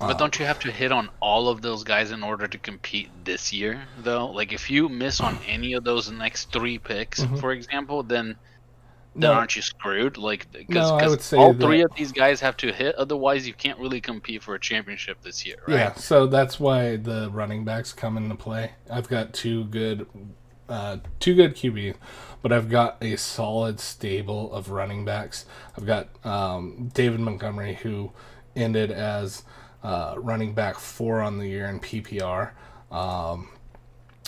[0.00, 3.10] But don't you have to hit on all of those guys in order to compete
[3.24, 4.26] this year, though?
[4.28, 7.40] Like, if you miss on any of those next three picks, Mhm.
[7.40, 8.36] for example, then
[9.18, 10.16] then No, aren't you screwed?
[10.16, 13.78] Like, because No, all that- three of these guys have to hit, otherwise you can't
[13.78, 15.74] really compete for a championship this year, right?
[15.76, 18.72] Yeah, so that's why the running backs come into play.
[18.90, 20.06] I've got two good,
[20.68, 21.94] uh, two good QB,
[22.42, 25.46] but I've got a solid stable of running backs.
[25.76, 28.12] I've got um, David Montgomery, who
[28.54, 29.42] ended as
[29.82, 32.50] uh, running back four on the year in PPR.
[32.90, 33.48] Um,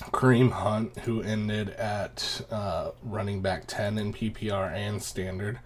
[0.05, 5.61] Kareem Hunt, who ended at uh, running back 10 in PPR and standard.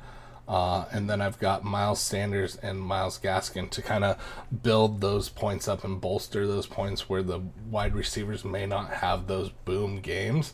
[0.46, 4.22] Uh, and then I've got Miles Sanders and Myles Gaskin to kind of
[4.62, 9.26] build those points up and bolster those points where the wide receivers may not have
[9.26, 10.52] those boom games.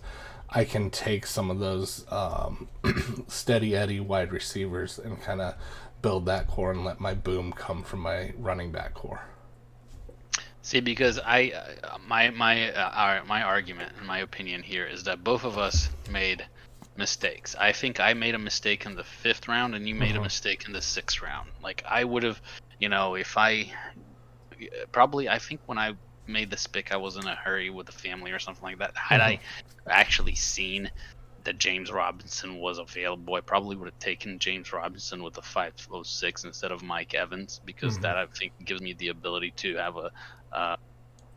[0.49, 2.69] I can take some of those um,
[3.29, 5.55] steady Eddie wide receivers and kind of
[6.03, 9.23] build that core and let my boom come from my running back core.
[10.63, 11.53] See, because I,
[11.83, 15.59] uh, my my uh, our, my argument and my opinion here is that both of
[15.59, 16.47] us made
[16.97, 17.57] mistakes.
[17.59, 20.65] I think I made a mistake in the fifth round, and you made a mistake
[20.67, 21.51] in the sixth round.
[21.63, 22.41] Like I would have,
[22.79, 23.73] you know, if I
[24.93, 25.95] probably I think when I
[26.27, 28.93] made this pick, I was in a hurry with the family or something like that.
[28.95, 29.41] Had I
[29.89, 30.91] actually seen
[31.45, 36.45] that James Robinson was available, I probably would have taken James Robinson with a 506
[36.45, 38.01] instead of Mike Evans because Mhm.
[38.01, 40.11] that I think gives me the ability to have a
[40.53, 40.77] uh,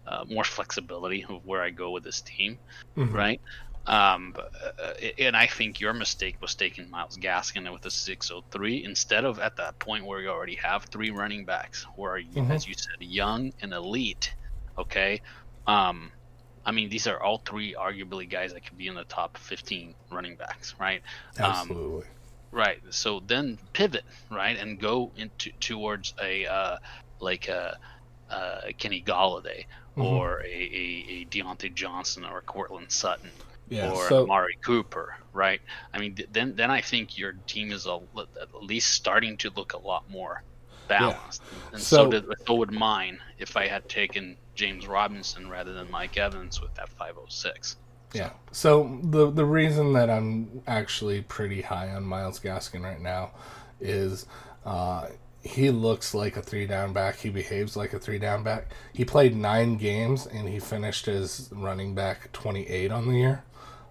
[0.06, 2.60] uh, more flexibility of where I go with this team,
[2.95, 3.24] Mhm.
[3.24, 3.41] right?
[3.86, 4.34] Um,
[4.80, 9.39] uh, and I think your mistake was taking Myles Gaskin with a 603 instead of
[9.39, 12.54] at that point where you already have three running backs, where you, Mhm.
[12.54, 14.36] as you said, young and elite.
[14.78, 15.22] Okay,
[15.68, 16.12] um,
[16.66, 19.93] I mean these are all three arguably guys that could be in the top 15
[20.11, 21.01] running backs, right?
[21.39, 22.05] Um, Absolutely.
[22.51, 22.82] Right.
[22.91, 26.78] So then pivot, right, and go into towards a uh,
[27.20, 27.78] like a,
[28.30, 29.66] uh Kenny Golladay
[29.97, 30.03] Mhm.
[30.05, 33.30] or a, a, a Diontae Johnson or Courtland Sutton
[33.70, 33.91] yeah.
[33.91, 35.61] or So Amari Cooper, right?
[35.93, 37.99] I mean, th- then then I think your team is a,
[38.41, 40.41] at least starting to look a lot more
[40.88, 41.41] balanced.
[41.72, 45.89] And so, So- did, so would mine if I had taken James Robinson rather than
[45.89, 47.78] Mike Evans with that 506.
[48.14, 48.32] Yeah.
[48.51, 53.32] So the the reason that I'm actually pretty high on Myles Gaskin right now
[53.82, 54.28] is
[54.66, 55.08] uh,
[55.41, 57.18] he looks like a three down back.
[57.18, 58.72] He behaves like a three down back.
[58.93, 63.43] He played nine games and he finished as running back 28 on the year.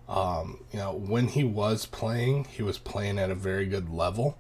[0.09, 4.39] Um, you know, when he was playing, he was playing at a very good level.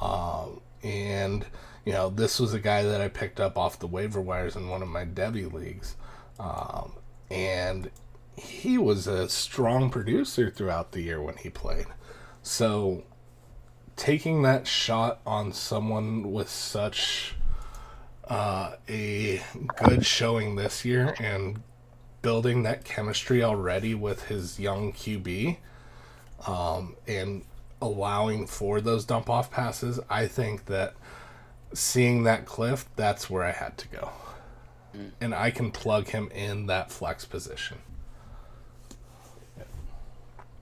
[0.00, 1.44] Um, and
[1.88, 4.68] you know, this was a guy that I picked up off the waiver wires in
[4.68, 5.96] one of my Debbie leagues.
[6.38, 6.92] Um,
[7.30, 7.90] and
[8.36, 11.86] he was a strong producer throughout the year when he played.
[12.42, 13.04] So
[13.96, 17.36] taking that shot on someone with such
[18.28, 19.40] uh, a
[19.78, 21.62] good showing this year and
[22.20, 25.56] building that chemistry already with his young QB
[26.46, 27.46] um, and
[27.80, 30.92] allowing for those dump off passes, I think that
[31.72, 34.10] seeing that cliff, that's where I had to go.
[35.20, 37.78] And I can plug him in that flex position.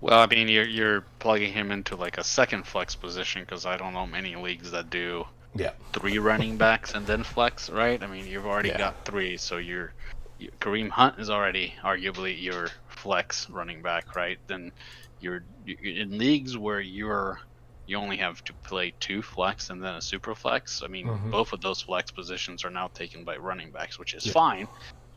[0.00, 3.76] Well, I mean, you're you're plugging him into like a second flex position because I
[3.76, 5.72] don't know many leagues that do Yeah.
[5.92, 8.02] three running backs and then flex, right?
[8.02, 8.78] I mean, you've already Yeah.
[8.78, 9.94] got three, so you're
[10.38, 14.38] you, Kareem Hunt is already arguably your flex running back, right?
[14.46, 14.70] Then
[15.20, 17.40] you're, you in leagues where you're
[17.86, 20.82] you only have to play two flex and then a super flex.
[20.84, 21.30] I mean, Mhm.
[21.30, 24.32] both of those flex positions are now taken by running backs, which is Yeah.
[24.32, 24.68] fine.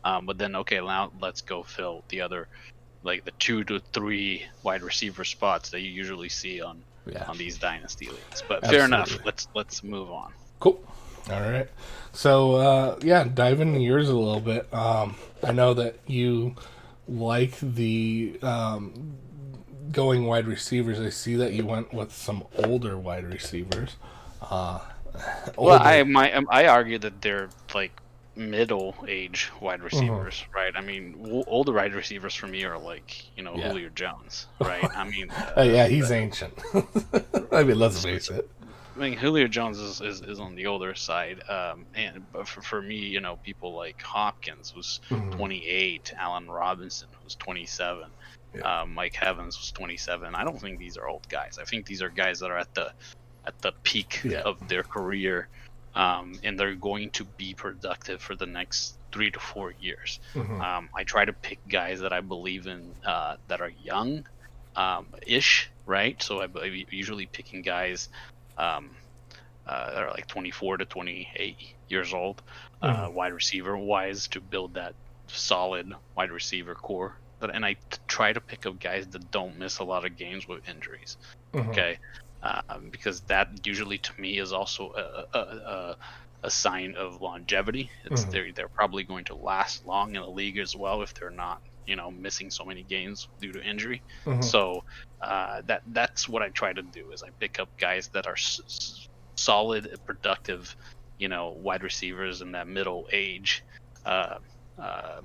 [0.04, 2.48] Um, but then okay, now let's go fill the other
[3.02, 7.24] like the two to three wide receiver spots that you usually see on Yeah.
[7.24, 8.42] on these dynasty leagues.
[8.48, 9.18] But fair enough.
[9.24, 10.32] Let's let's move on.
[10.60, 10.80] Cool.
[11.30, 11.68] All right.
[12.12, 14.72] So uh, yeah, dive into yours a little bit.
[14.72, 16.54] Um, I know that you
[17.08, 19.16] like the um,
[19.92, 21.00] going wide receivers.
[21.00, 23.96] I see that you went with some older wide receivers.
[24.42, 24.80] Uh,
[25.58, 27.92] Well, I my um, I argue that they're like
[28.36, 30.72] middle age wide receivers, right?
[30.76, 33.68] I mean, w- older wide receivers for me are like you know Yeah.
[33.68, 34.88] Julio Jones, right?
[34.96, 36.54] I mean, Uh, yeah, he's ancient.
[37.52, 38.48] I mean, let's face it.
[38.96, 42.60] I mean Julio Jones is, is, is on the older side, um, and but for,
[42.62, 45.32] for me, you know, people like Hopkins was Mhm.
[45.36, 48.04] 28, Allen Robinson was 27,
[48.54, 48.82] Yeah.
[48.82, 50.34] uh, Mike Evans was 27.
[50.34, 51.58] I don't think these are old guys.
[51.60, 52.92] I think these are guys that are at the
[53.46, 54.40] at the peak Yeah.
[54.40, 55.48] of their career,
[55.94, 60.20] um, and they're going to be productive for the next three to four years.
[60.34, 60.60] Mhm.
[60.60, 64.26] Um, I try to pick guys that I believe in uh, that are young,
[64.76, 66.20] um, ish, right?
[66.22, 68.08] So I, I'm usually picking guys
[68.58, 68.96] um,
[69.66, 71.56] uh, that are like 24 to 28
[71.88, 72.42] years old,
[72.82, 73.14] uh, Mhm.
[73.14, 74.94] wide receiver wise, to build that
[75.28, 77.16] solid wide receiver core.
[77.40, 80.16] But and I t- try to pick up guys that don't miss a lot of
[80.16, 81.16] games with injuries.
[81.52, 81.80] Mhm.
[81.80, 81.98] Okay,
[82.42, 85.96] um, because that usually to me is also a, a, a,
[86.44, 87.90] a sign of longevity.
[88.04, 88.30] It's Mhm.
[88.30, 91.60] they're they're probably going to last long in the league as well if they're not
[91.86, 94.02] you know missing so many games due to injury.
[94.26, 94.50] Mhm.
[94.50, 94.80] So
[95.22, 98.32] uh, that that's what I try to do is I pick up guys that are
[98.34, 100.74] s- s- solid, productive,
[101.18, 103.62] you know, wide receivers in that middle age
[104.04, 104.38] uh,
[104.82, 105.20] uh,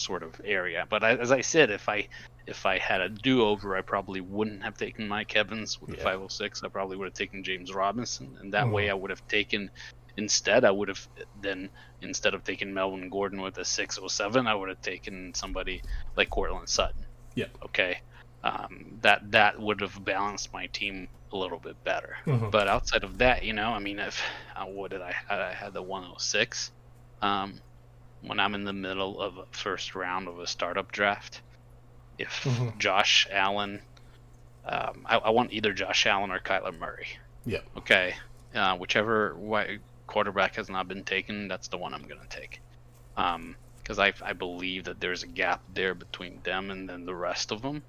[0.00, 0.86] sort of area.
[0.88, 2.08] But I, as I said, if I
[2.46, 5.96] if I had a do over, I probably wouldn't have taken Mike Evans with the
[5.98, 6.04] Yeah.
[6.04, 6.64] 506.
[6.64, 8.72] I probably would have taken James Robinson, and that Mhm.
[8.72, 9.70] way I would have taken.
[10.16, 11.06] Instead, I would have
[11.40, 11.70] then
[12.02, 15.82] instead of taking Melvin Gordon with a 607, I would have taken somebody
[16.16, 17.06] like Courtland Sutton.
[17.36, 17.50] Yep.
[17.66, 18.00] Okay.
[18.42, 22.16] Um, that that would have balanced my team a little bit better.
[22.26, 22.50] Mhm.
[22.50, 24.20] But outside of that, you know, I mean, if
[24.56, 26.72] uh, what did I I had the 106.
[27.22, 27.60] Um,
[28.22, 31.42] when I'm in the middle of a first round of a startup draft,
[32.18, 32.78] if Mhm.
[32.78, 33.82] Josh Allen,
[34.64, 37.08] um, I, I want either Josh Allen or Kyler Murray.
[37.46, 37.64] Yep.
[37.78, 38.14] Okay,
[38.54, 39.36] uh, whichever
[40.06, 42.60] quarterback has not been taken, that's the one I'm gonna take.
[43.16, 47.14] Um, because I I believe that there's a gap there between them and then the
[47.14, 47.82] rest of them.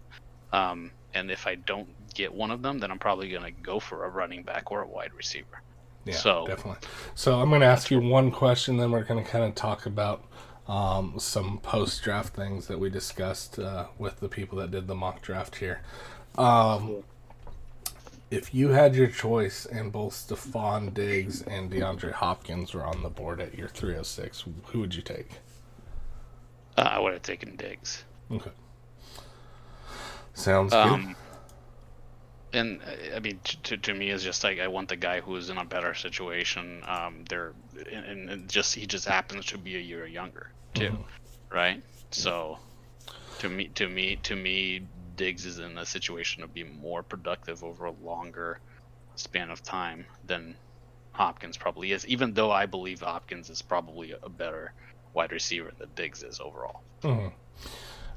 [0.54, 4.06] Um, and if I don't get one of them, then I'm probably gonna go for
[4.06, 5.62] a running back or a wide receiver.
[6.06, 6.88] Yeah, So- definitely.
[7.16, 9.86] So I'm going to ask you one question, then we're going to kind of talk
[9.86, 10.24] about
[10.68, 14.96] um, some post draft things that we discussed uh, with the people that did the
[14.96, 15.82] mock draft here.
[16.38, 17.04] Um,
[18.30, 23.10] if you had your choice and both Stefon Diggs and DeAndre Hopkins were on the
[23.10, 25.32] board at your 306, who would you take?
[26.78, 28.06] Uh, I would have taken Diggs.
[28.32, 28.52] Okay.
[30.34, 31.16] Sounds good.
[32.54, 35.36] And uh, I mean, to to me, it's just like I want the guy who
[35.38, 36.84] is in a better situation.
[36.86, 37.54] Um, they're
[37.92, 41.06] and, and just he just happens to be a year younger too, Mhm.
[41.52, 41.84] right?
[42.12, 42.60] So,
[43.40, 47.64] to me, to me, to me, Diggs is in a situation to be more productive
[47.64, 48.60] over a longer
[49.16, 50.58] span of time than
[51.16, 52.06] Hopkins probably is.
[52.08, 54.74] Even though I believe Hopkins is probably a better
[55.14, 56.84] wide receiver than Diggs is overall.
[57.04, 57.34] Mhm.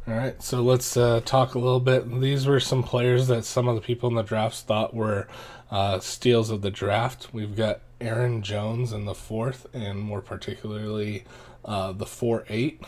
[0.07, 2.21] All right, so let's uh, talk a little bit.
[2.21, 5.27] These were some players that some of the people in the drafts thought were
[5.71, 7.29] uh, steals of the draft.
[7.33, 11.25] We've got Aaron Jones in the fourth, and more particularly
[11.65, 12.83] uh, the four eight.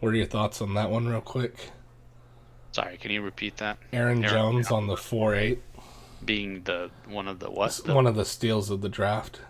[0.00, 1.70] What are your thoughts on that one, real quick?
[2.72, 3.78] Sorry, can you repeat that?
[3.92, 5.62] Aaron, Aaron Jones on the four eight,
[6.24, 7.72] Being the one of the what?
[7.84, 9.40] The- one of the steals of the draft.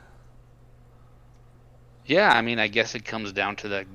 [2.07, 3.87] Yeah, I mean, I guess it comes down to that.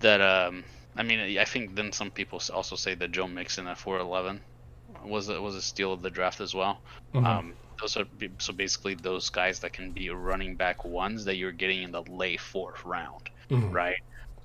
[0.00, 0.64] That um,
[1.00, 4.44] I mean, I think then some people also say that Joe Mixon at 411
[4.86, 6.82] was a, was a steal of the draft as well.
[7.14, 7.40] Mhm.
[7.40, 8.04] Um, those are
[8.40, 12.02] so basically those guys that can be running back ones that you're getting in the
[12.08, 13.74] late fourth round, Mhm.
[13.74, 13.96] right?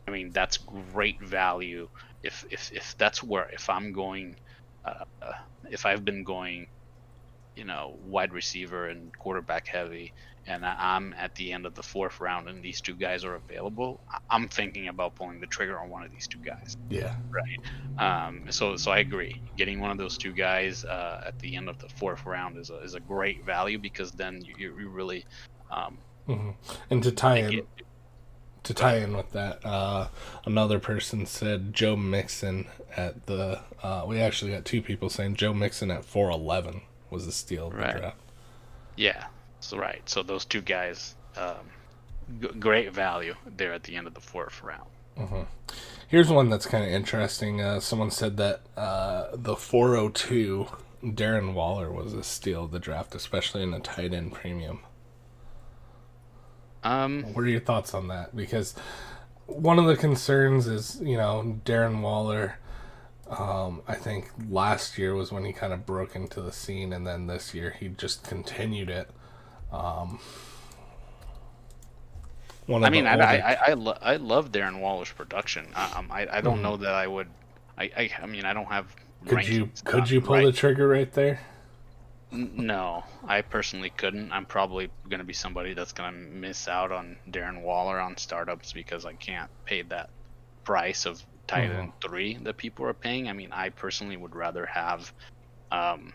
[0.08, 1.88] I mean, that's great value.
[2.24, 4.36] If if if that's where if I'm going,
[4.86, 5.34] uh, uh,
[5.72, 6.68] if I've been going,
[7.56, 10.14] you know, wide receiver and quarterback heavy,
[10.48, 14.00] and I'm at the end of the fourth round and these two guys are available,
[14.30, 16.78] I'm thinking about pulling the trigger on one of these two guys.
[16.90, 17.16] Yeah.
[17.32, 17.60] Right.
[18.28, 19.42] Um, so so I agree.
[19.58, 22.70] Getting one of those two guys uh, at the end of the fourth round is
[22.70, 25.26] a, is a great value because then you, you really
[25.72, 26.52] um, hmm
[26.90, 27.68] And to tie in, get,
[28.64, 30.08] to tie in with that, uh,
[30.46, 33.62] another person said Joe Mixon at the.
[33.82, 37.68] Uh, we actually got two people saying Joe Mixon at four eleven was a steal
[37.68, 37.98] of the Right.
[37.98, 38.18] draft.
[38.96, 39.26] yeah.
[39.66, 40.08] So right.
[40.10, 41.72] So those two guys, um,
[42.42, 44.90] g- great value there at the end of the fourth round.
[45.18, 45.44] hmm
[46.08, 47.62] Here's one that's kind of interesting.
[47.62, 50.68] Uh, someone said that uh, the 402
[51.04, 54.82] Darren Waller was a steal of the draft, especially in a tight end premium.
[56.84, 58.36] Um, What are your thoughts on that?
[58.36, 58.76] Because
[59.48, 62.60] one of the concerns is, you know, Darren Waller.
[63.28, 67.08] Um, I think last year was when he kind of broke into the scene, and
[67.08, 69.10] then this year he just continued it.
[69.76, 70.20] Um,
[72.68, 75.68] one I mean, the I, I, I, I, lo- I love Darren Waller's production.
[75.76, 76.64] I, um, I, I don't Mhm.
[76.64, 77.28] know that I would.
[77.78, 78.88] I, I, I mean, I don't have.
[79.28, 81.40] could you could you pull right- the trigger right there?
[82.32, 84.32] No, I personally couldn't.
[84.32, 88.18] I'm probably going to be somebody that's going to miss out on Darren Waller on
[88.18, 90.10] startups because I can't pay that
[90.66, 93.30] price of tight end three that people are paying.
[93.30, 95.14] I mean, I personally would rather have
[95.72, 96.14] um,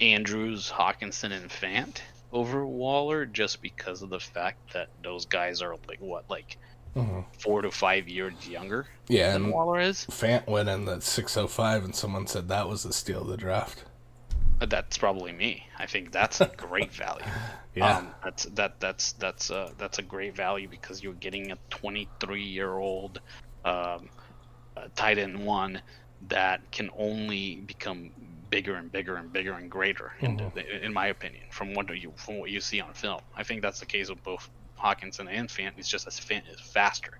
[0.00, 1.96] Andrews, Hockenson, and Fant
[2.36, 6.58] over Waller just because of the fact that those guys are like what, like
[6.94, 10.08] hmm four to five years younger Yeah, than and Waller is.
[10.10, 13.84] Fant went in the 605, and someone said that was the steal of the draft.
[14.60, 15.66] Uh, That's probably me.
[15.78, 17.32] I think that's a great value.
[17.74, 17.98] Yeah.
[17.98, 22.42] Um, that's that that's that's uh, that's a great value because you're getting a 23
[22.42, 23.20] year old
[23.64, 24.08] um,
[24.76, 25.82] uh, tight end one
[26.28, 28.12] that can only become
[28.56, 30.40] bigger and bigger and bigger and greater in,
[30.86, 33.20] in my opinion from what you from what you see on film.
[33.40, 34.44] I think that's the case of both
[34.84, 35.72] Hockenson and Fant.
[35.76, 37.14] It's just as Fant is faster,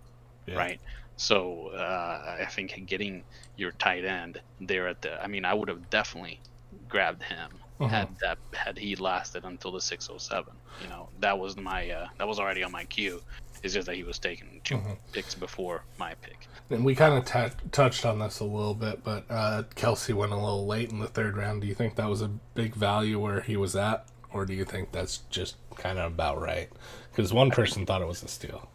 [0.46, 0.56] Yeah.
[0.62, 0.80] right?
[1.16, 3.24] So uh, I think getting
[3.56, 6.40] your tight end there at the I mean I would have definitely
[6.88, 7.90] grabbed him Mhm.
[7.90, 12.26] had that had he lasted until the 607 you know that was my uh, that
[12.26, 13.20] was already on my queue
[13.66, 14.96] it's just that he was taking 2 Mhm.
[15.12, 19.04] picks before my pick And we kind of ta touched on this a little bit,
[19.04, 21.60] but uh, Kelce went a little late in the third round.
[21.62, 24.64] Do you think that was a big value where he was at, or do you
[24.64, 26.68] think that's just kind of about right?
[27.10, 28.68] Because one person thought it was a steal.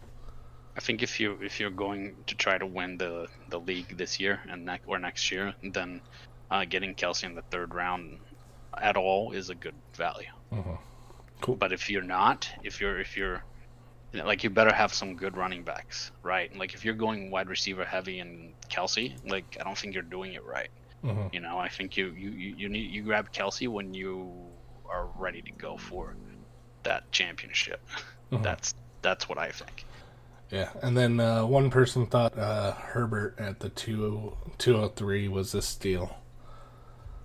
[0.78, 4.20] i think if you if you're going to try to win the the league this
[4.22, 6.00] year and ne- or next year then
[6.50, 8.20] uh, getting Kelce in the third round
[8.90, 10.78] at all is a good value Mhm.
[11.42, 11.56] Cool.
[11.58, 13.44] but if you're not if you're if you're
[14.14, 16.56] like you better have some good running backs, right?
[16.56, 20.34] Like if you're going wide receiver heavy and Kelce, like I don't think you're doing
[20.34, 20.70] it right.
[21.04, 21.28] Mm-hmm.
[21.34, 24.32] You know, I think you you you, need you grab Kelce when you
[24.86, 26.16] are ready to go for
[26.84, 27.82] that championship.
[28.32, 28.44] Mhm.
[28.44, 29.86] That's that's what I think.
[30.50, 35.62] Yeah, and then uh, one person thought uh, Herbert at the 2 203 was a
[35.62, 36.18] steal.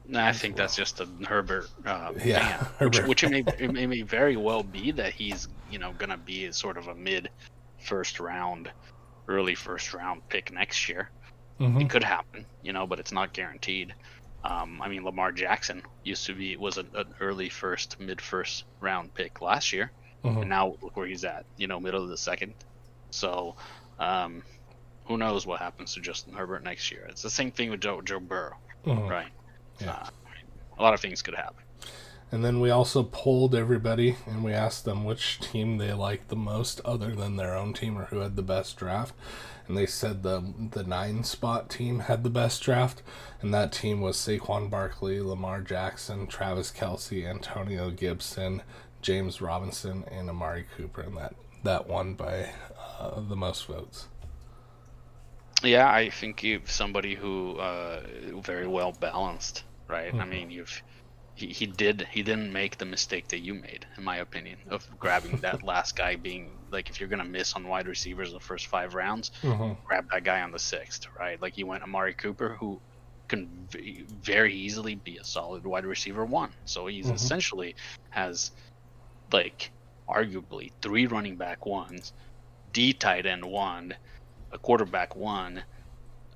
[0.09, 2.59] No, I think that's just a Herbert uh, Yeah, fan,
[2.89, 6.16] which, Herbert which it may, it may very well be that he's you know gonna
[6.18, 7.30] be sort of a mid
[7.80, 8.72] first round,
[9.28, 11.10] early first round pick next year.
[11.60, 11.82] Mhm.
[11.82, 13.94] It could happen, you know, but it's not guaranteed.
[14.44, 18.64] Um, I mean, Lamar Jackson used to be was an, an early first, mid first
[18.80, 19.92] round pick last year,
[20.24, 20.40] Mhm.
[20.42, 22.54] and now look where he's at, you know, middle of the second.
[23.10, 23.56] So,
[23.98, 24.42] um,
[25.06, 27.06] who knows what happens to Justin Herbert next year?
[27.08, 29.08] It's the same thing with Joe Joe Burrow, Mhm.
[29.08, 29.32] right?
[29.80, 29.92] Yeah.
[29.92, 30.10] Uh,
[30.78, 31.64] a lot of things could happen.
[32.33, 36.37] And then we also polled everybody and we asked them which team they liked the
[36.37, 39.14] most other than their own team or who had the best draft.
[39.68, 43.03] And they said the the nine spot team had the best draft,
[43.41, 48.62] and that team was Saquon Barkley, Lamar Jackson, Travis Kelce, Antonio Gibson,
[49.03, 52.51] James Robinson, and Amari Cooper, and that that won by
[53.01, 54.07] uh, the most votes.
[55.62, 58.03] Yeah, I think you've somebody who uh,
[58.43, 60.14] very well balanced, right?
[60.18, 60.29] I Mhm.
[60.29, 60.83] mean, you've
[61.37, 64.87] he, he did he didn't make the mistake that you made, in my opinion, of
[64.99, 68.68] grabbing that last guy being like if you're gonna miss on wide receivers the first
[68.68, 69.80] five rounds, Mm-hmm.
[69.89, 71.41] grab that guy on the sixth, right?
[71.43, 72.82] Like you went Amari Cooper, who
[73.28, 76.55] can very easily be a solid wide receiver one.
[76.66, 77.30] So he's Mhm.
[77.30, 77.76] essentially
[78.11, 78.53] has
[79.32, 79.72] like
[80.09, 82.12] arguably three running back ones,
[82.70, 83.97] D tight end one,
[84.53, 85.64] a quarterback one,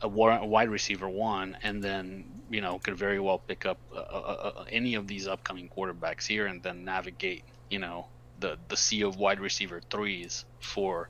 [0.03, 4.53] a wide receiver one, and then you know could very well pick up uh, uh,
[4.57, 8.07] uh, any of these upcoming quarterbacks here and then navigate you know
[8.41, 11.09] the the sea of wide receiver threes for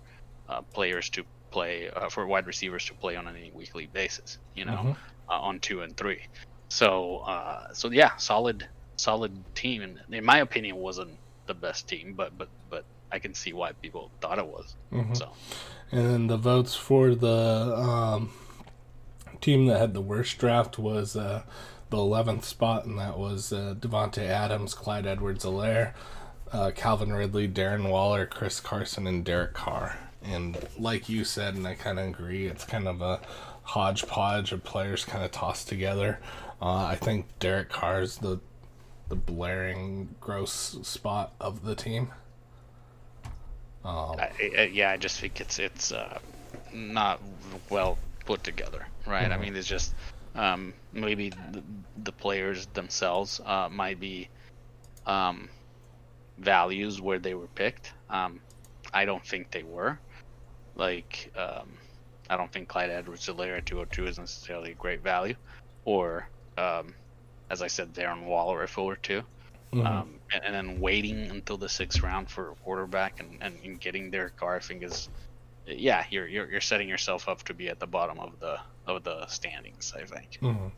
[0.48, 4.38] uh, players to play uh, for wide receivers to play on any weekly basis.
[4.54, 4.96] You know Mhm.
[5.30, 6.20] uh, on two and three.
[6.70, 12.14] So uh, so yeah, solid solid team, and in my opinion, wasn't the best team,
[12.14, 14.76] but but but I can see why people thought it was.
[14.92, 15.16] Mhm.
[15.16, 15.32] So
[15.92, 18.30] And then the votes for the um,
[19.40, 21.42] team that had the worst draft was uh,
[21.90, 25.92] the 11th spot, and that was uh, Davante Adams, Clyde Edwards Helaire,
[26.52, 29.98] uh, Calvin Ridley, Darren Waller, Chris Carson, and Derek Carr.
[30.22, 33.20] And like you said, and I kind of agree, it's kind of a
[33.62, 36.18] hodgepodge of players kind of tossed together.
[36.60, 38.40] Uh, I think Derek Carr is the
[39.08, 42.12] the blaring, gross spot of the team.
[43.84, 46.18] Um, I, I, yeah, I just think it's it's uh,
[46.72, 47.20] not
[47.70, 49.30] well put together, right?
[49.30, 49.40] I Mhm.
[49.40, 49.94] mean, it's just
[50.34, 51.62] um, maybe the,
[51.96, 54.28] the players themselves uh, might be
[55.06, 55.48] um,
[56.38, 57.92] values where they were picked.
[58.08, 58.40] Um,
[58.92, 59.98] I don't think they were.
[60.74, 61.76] Like, um,
[62.28, 65.34] I don't think Clyde Edwards-Helaire at 202 is necessarily a great value,
[65.84, 66.94] or um,
[67.50, 69.22] as I said, Darren Waller at 402.
[69.74, 69.86] mhm.
[69.86, 73.80] Um, and, and then waiting until the sixth round for a quarterback and, and, and
[73.80, 75.08] getting Derek Carr, I think is,
[75.66, 78.58] yeah, you're, you're you're setting yourself up to be at the bottom of the
[78.96, 79.92] of the standings.
[79.96, 80.38] I think.
[80.40, 80.72] Mhm.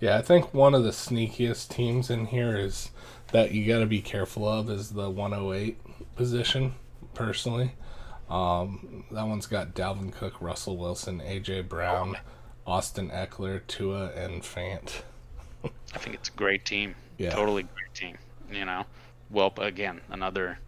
[0.00, 2.90] Yeah, I think one of the sneakiest teams in here is
[3.30, 5.78] that you got to be careful of is the 108
[6.16, 6.74] position.
[7.14, 7.72] Personally,
[8.30, 12.16] um, that one's got Dalvin Cook, Russell Wilson, AJ Brown,
[12.66, 15.02] Austin Ekeler, Tua, and Fant.
[15.94, 16.94] I think it's a great team.
[17.18, 17.30] Yeah.
[17.30, 18.16] Totally great team.
[18.50, 18.84] You know,
[19.30, 20.58] well again another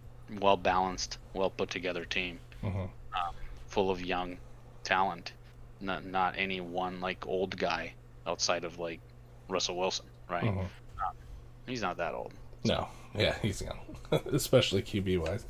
[0.40, 2.88] well balanced, well put together team, Mhm.
[3.66, 4.38] full of young
[4.84, 5.32] talent.
[5.84, 7.94] Not not any one like old guy
[8.26, 9.00] outside of like
[9.48, 10.44] Russell Wilson, right?
[10.44, 10.66] Mhm.
[11.66, 12.32] He's not that old.
[12.64, 13.78] No, yeah, he's young,
[14.32, 15.44] especially QB wise.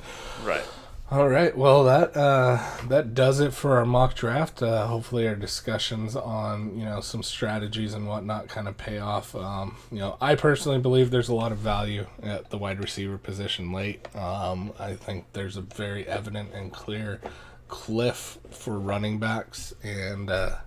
[0.45, 0.65] Right.
[1.11, 2.59] All right, well that uh,
[2.89, 4.63] that does it for our mock draft.
[4.63, 9.37] Uh, hopefully, our discussions on you know some strategies and whatnot kind of pay off.
[9.37, 13.19] Um, you know, I personally believe there's a lot of value at the wide receiver
[13.19, 14.09] position late.
[14.17, 17.21] Um, I think there's a very evident and clear
[17.75, 20.59] cliff for running backs, and uh,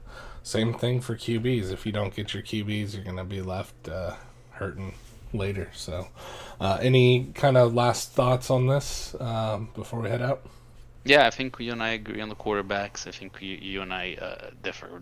[0.43, 1.71] same thing for QBs.
[1.71, 4.15] If you don't get your QBs, you're gonna be left uh,
[4.51, 4.93] hurting
[5.31, 5.69] later.
[5.73, 6.09] So,
[6.59, 10.45] uh, any kind of last thoughts on this um, before we head out?
[11.05, 13.07] Yeah, I think you and I agree on the quarterbacks.
[13.07, 15.01] I think you, you and I uh, differ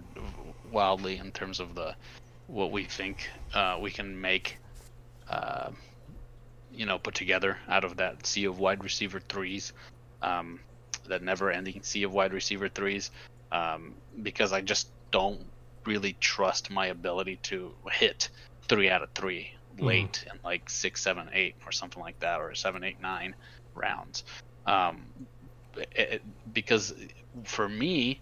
[0.71, 1.95] wildly in terms of the
[2.45, 4.57] what we think uh, we can make,
[5.27, 5.71] uh,
[6.71, 9.73] you know, put together out of that sea of wide receiver threes,
[10.21, 10.59] um,
[11.09, 13.11] that never-ending sea of wide receiver threes,
[13.51, 15.45] um, because I just don't
[15.85, 18.29] really trust my ability to hit
[18.67, 19.49] three out of three
[19.79, 23.35] late in like six, seven, eight, or something like that, or seven, eight, nine
[23.75, 24.23] rounds.
[24.65, 25.05] Um,
[25.75, 26.21] it,
[26.53, 26.93] because
[27.43, 28.21] for me,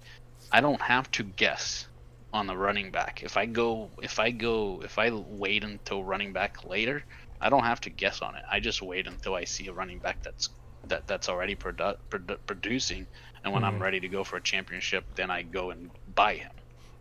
[0.52, 1.88] I don't have to guess
[2.34, 3.22] on the running back.
[3.24, 7.04] If I go, if I go, if I wait until running back later,
[7.40, 8.44] I don't have to guess on it.
[8.52, 10.50] I just wait until I see a running back that's
[10.88, 13.08] that that's already produ- produ- producing,
[13.44, 13.76] and when mm-hmm.
[13.76, 16.52] I'm ready to go for a championship, then I go and buy him,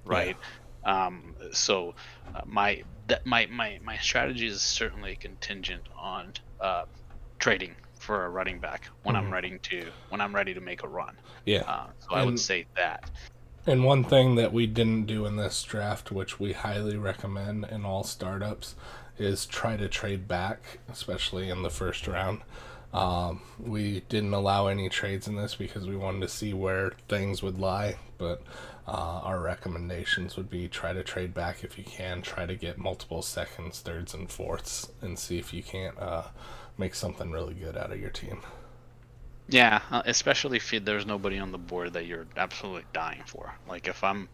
[0.04, 0.36] right?
[0.84, 1.06] Yeah.
[1.06, 1.94] Um, so
[2.34, 6.84] uh, my that my, my my strategy is certainly contingent on uh,
[7.38, 9.26] trading for a running back when mm-hmm.
[9.26, 11.16] I'm ready to when I'm ready to make a run.
[11.44, 11.62] Yeah.
[11.62, 13.10] Uh, so and, I would say that.
[13.64, 17.84] And one thing that we didn't do in this draft, which we highly recommend in
[17.84, 18.74] all startups,
[19.18, 22.40] is try to trade back, especially in the first round.
[22.92, 27.42] Um, we didn't allow any trades in this because we wanted to see where things
[27.42, 28.42] would lie, but
[28.86, 32.76] uh, our recommendations would be try to trade back if you can, try to get
[32.76, 36.24] multiple seconds, thirds, and fourths, and see if you can't uh,
[36.76, 38.40] make something really good out of your team.
[39.48, 43.54] Yeah, uh, especially if there's nobody on the board that you're absolutely dying for.
[43.68, 44.28] Like if I'm,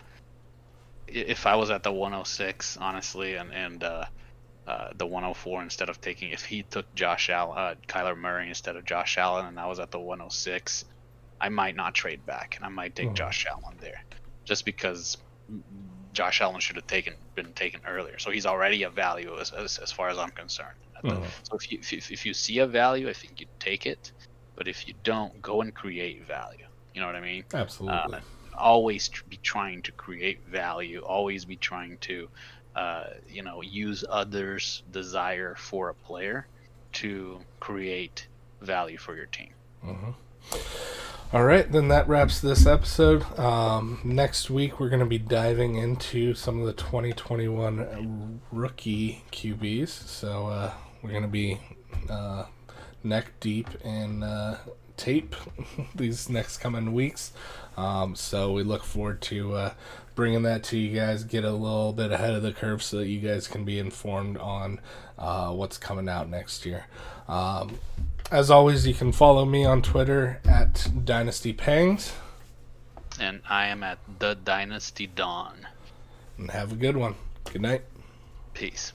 [1.06, 4.04] if I was at the 106, honestly, and and uh,
[4.68, 8.76] uh, the 104 instead of taking if he took Josh Allen, uh, Kyler Murray instead
[8.76, 10.84] of Josh Allen, and I was at the 106,
[11.40, 13.14] I might not trade back, and I might take mm.
[13.14, 14.02] Josh Allen there,
[14.44, 15.16] just because
[16.12, 18.18] Josh Allen should have taken been taken earlier.
[18.18, 20.76] So he's already a value as, as, as far as I'm concerned.
[21.02, 21.24] Mm.
[21.44, 24.12] So if you if, if you see a value, I think you take it,
[24.54, 26.66] but if you don't, go and create value.
[26.92, 27.44] You know what I mean?
[27.54, 28.18] Absolutely.
[28.18, 28.20] Uh,
[28.54, 31.00] always be trying to create value.
[31.00, 32.28] Always be trying to
[32.76, 36.46] uh, you know, use others' desire for a player
[36.92, 38.26] to create
[38.60, 39.50] value for your team.
[39.84, 40.10] Mm-hmm.
[41.30, 43.22] All right, then that wraps this episode.
[43.38, 49.88] Um, next week, we're going to be diving into some of the 2021 rookie QBs.
[49.88, 51.60] So uh, we're going to be
[52.08, 52.46] uh,
[53.04, 54.56] neck deep in uh,
[54.96, 55.36] tape
[55.94, 57.32] these next coming weeks.
[57.76, 59.74] Um, so we look forward to uh,
[60.18, 63.06] bringing that to you guys, get a little bit ahead of the curve so that
[63.06, 64.80] you guys can be informed on
[65.16, 66.86] uh, what's coming out next year.
[67.28, 67.78] Um,
[68.32, 72.14] as always, you can follow me on Twitter at Dynasty Pangs.
[73.20, 75.68] And I am at The Dynasty Dawn.
[76.36, 77.14] And have a good one.
[77.52, 77.82] Good night.
[78.54, 78.92] Peace.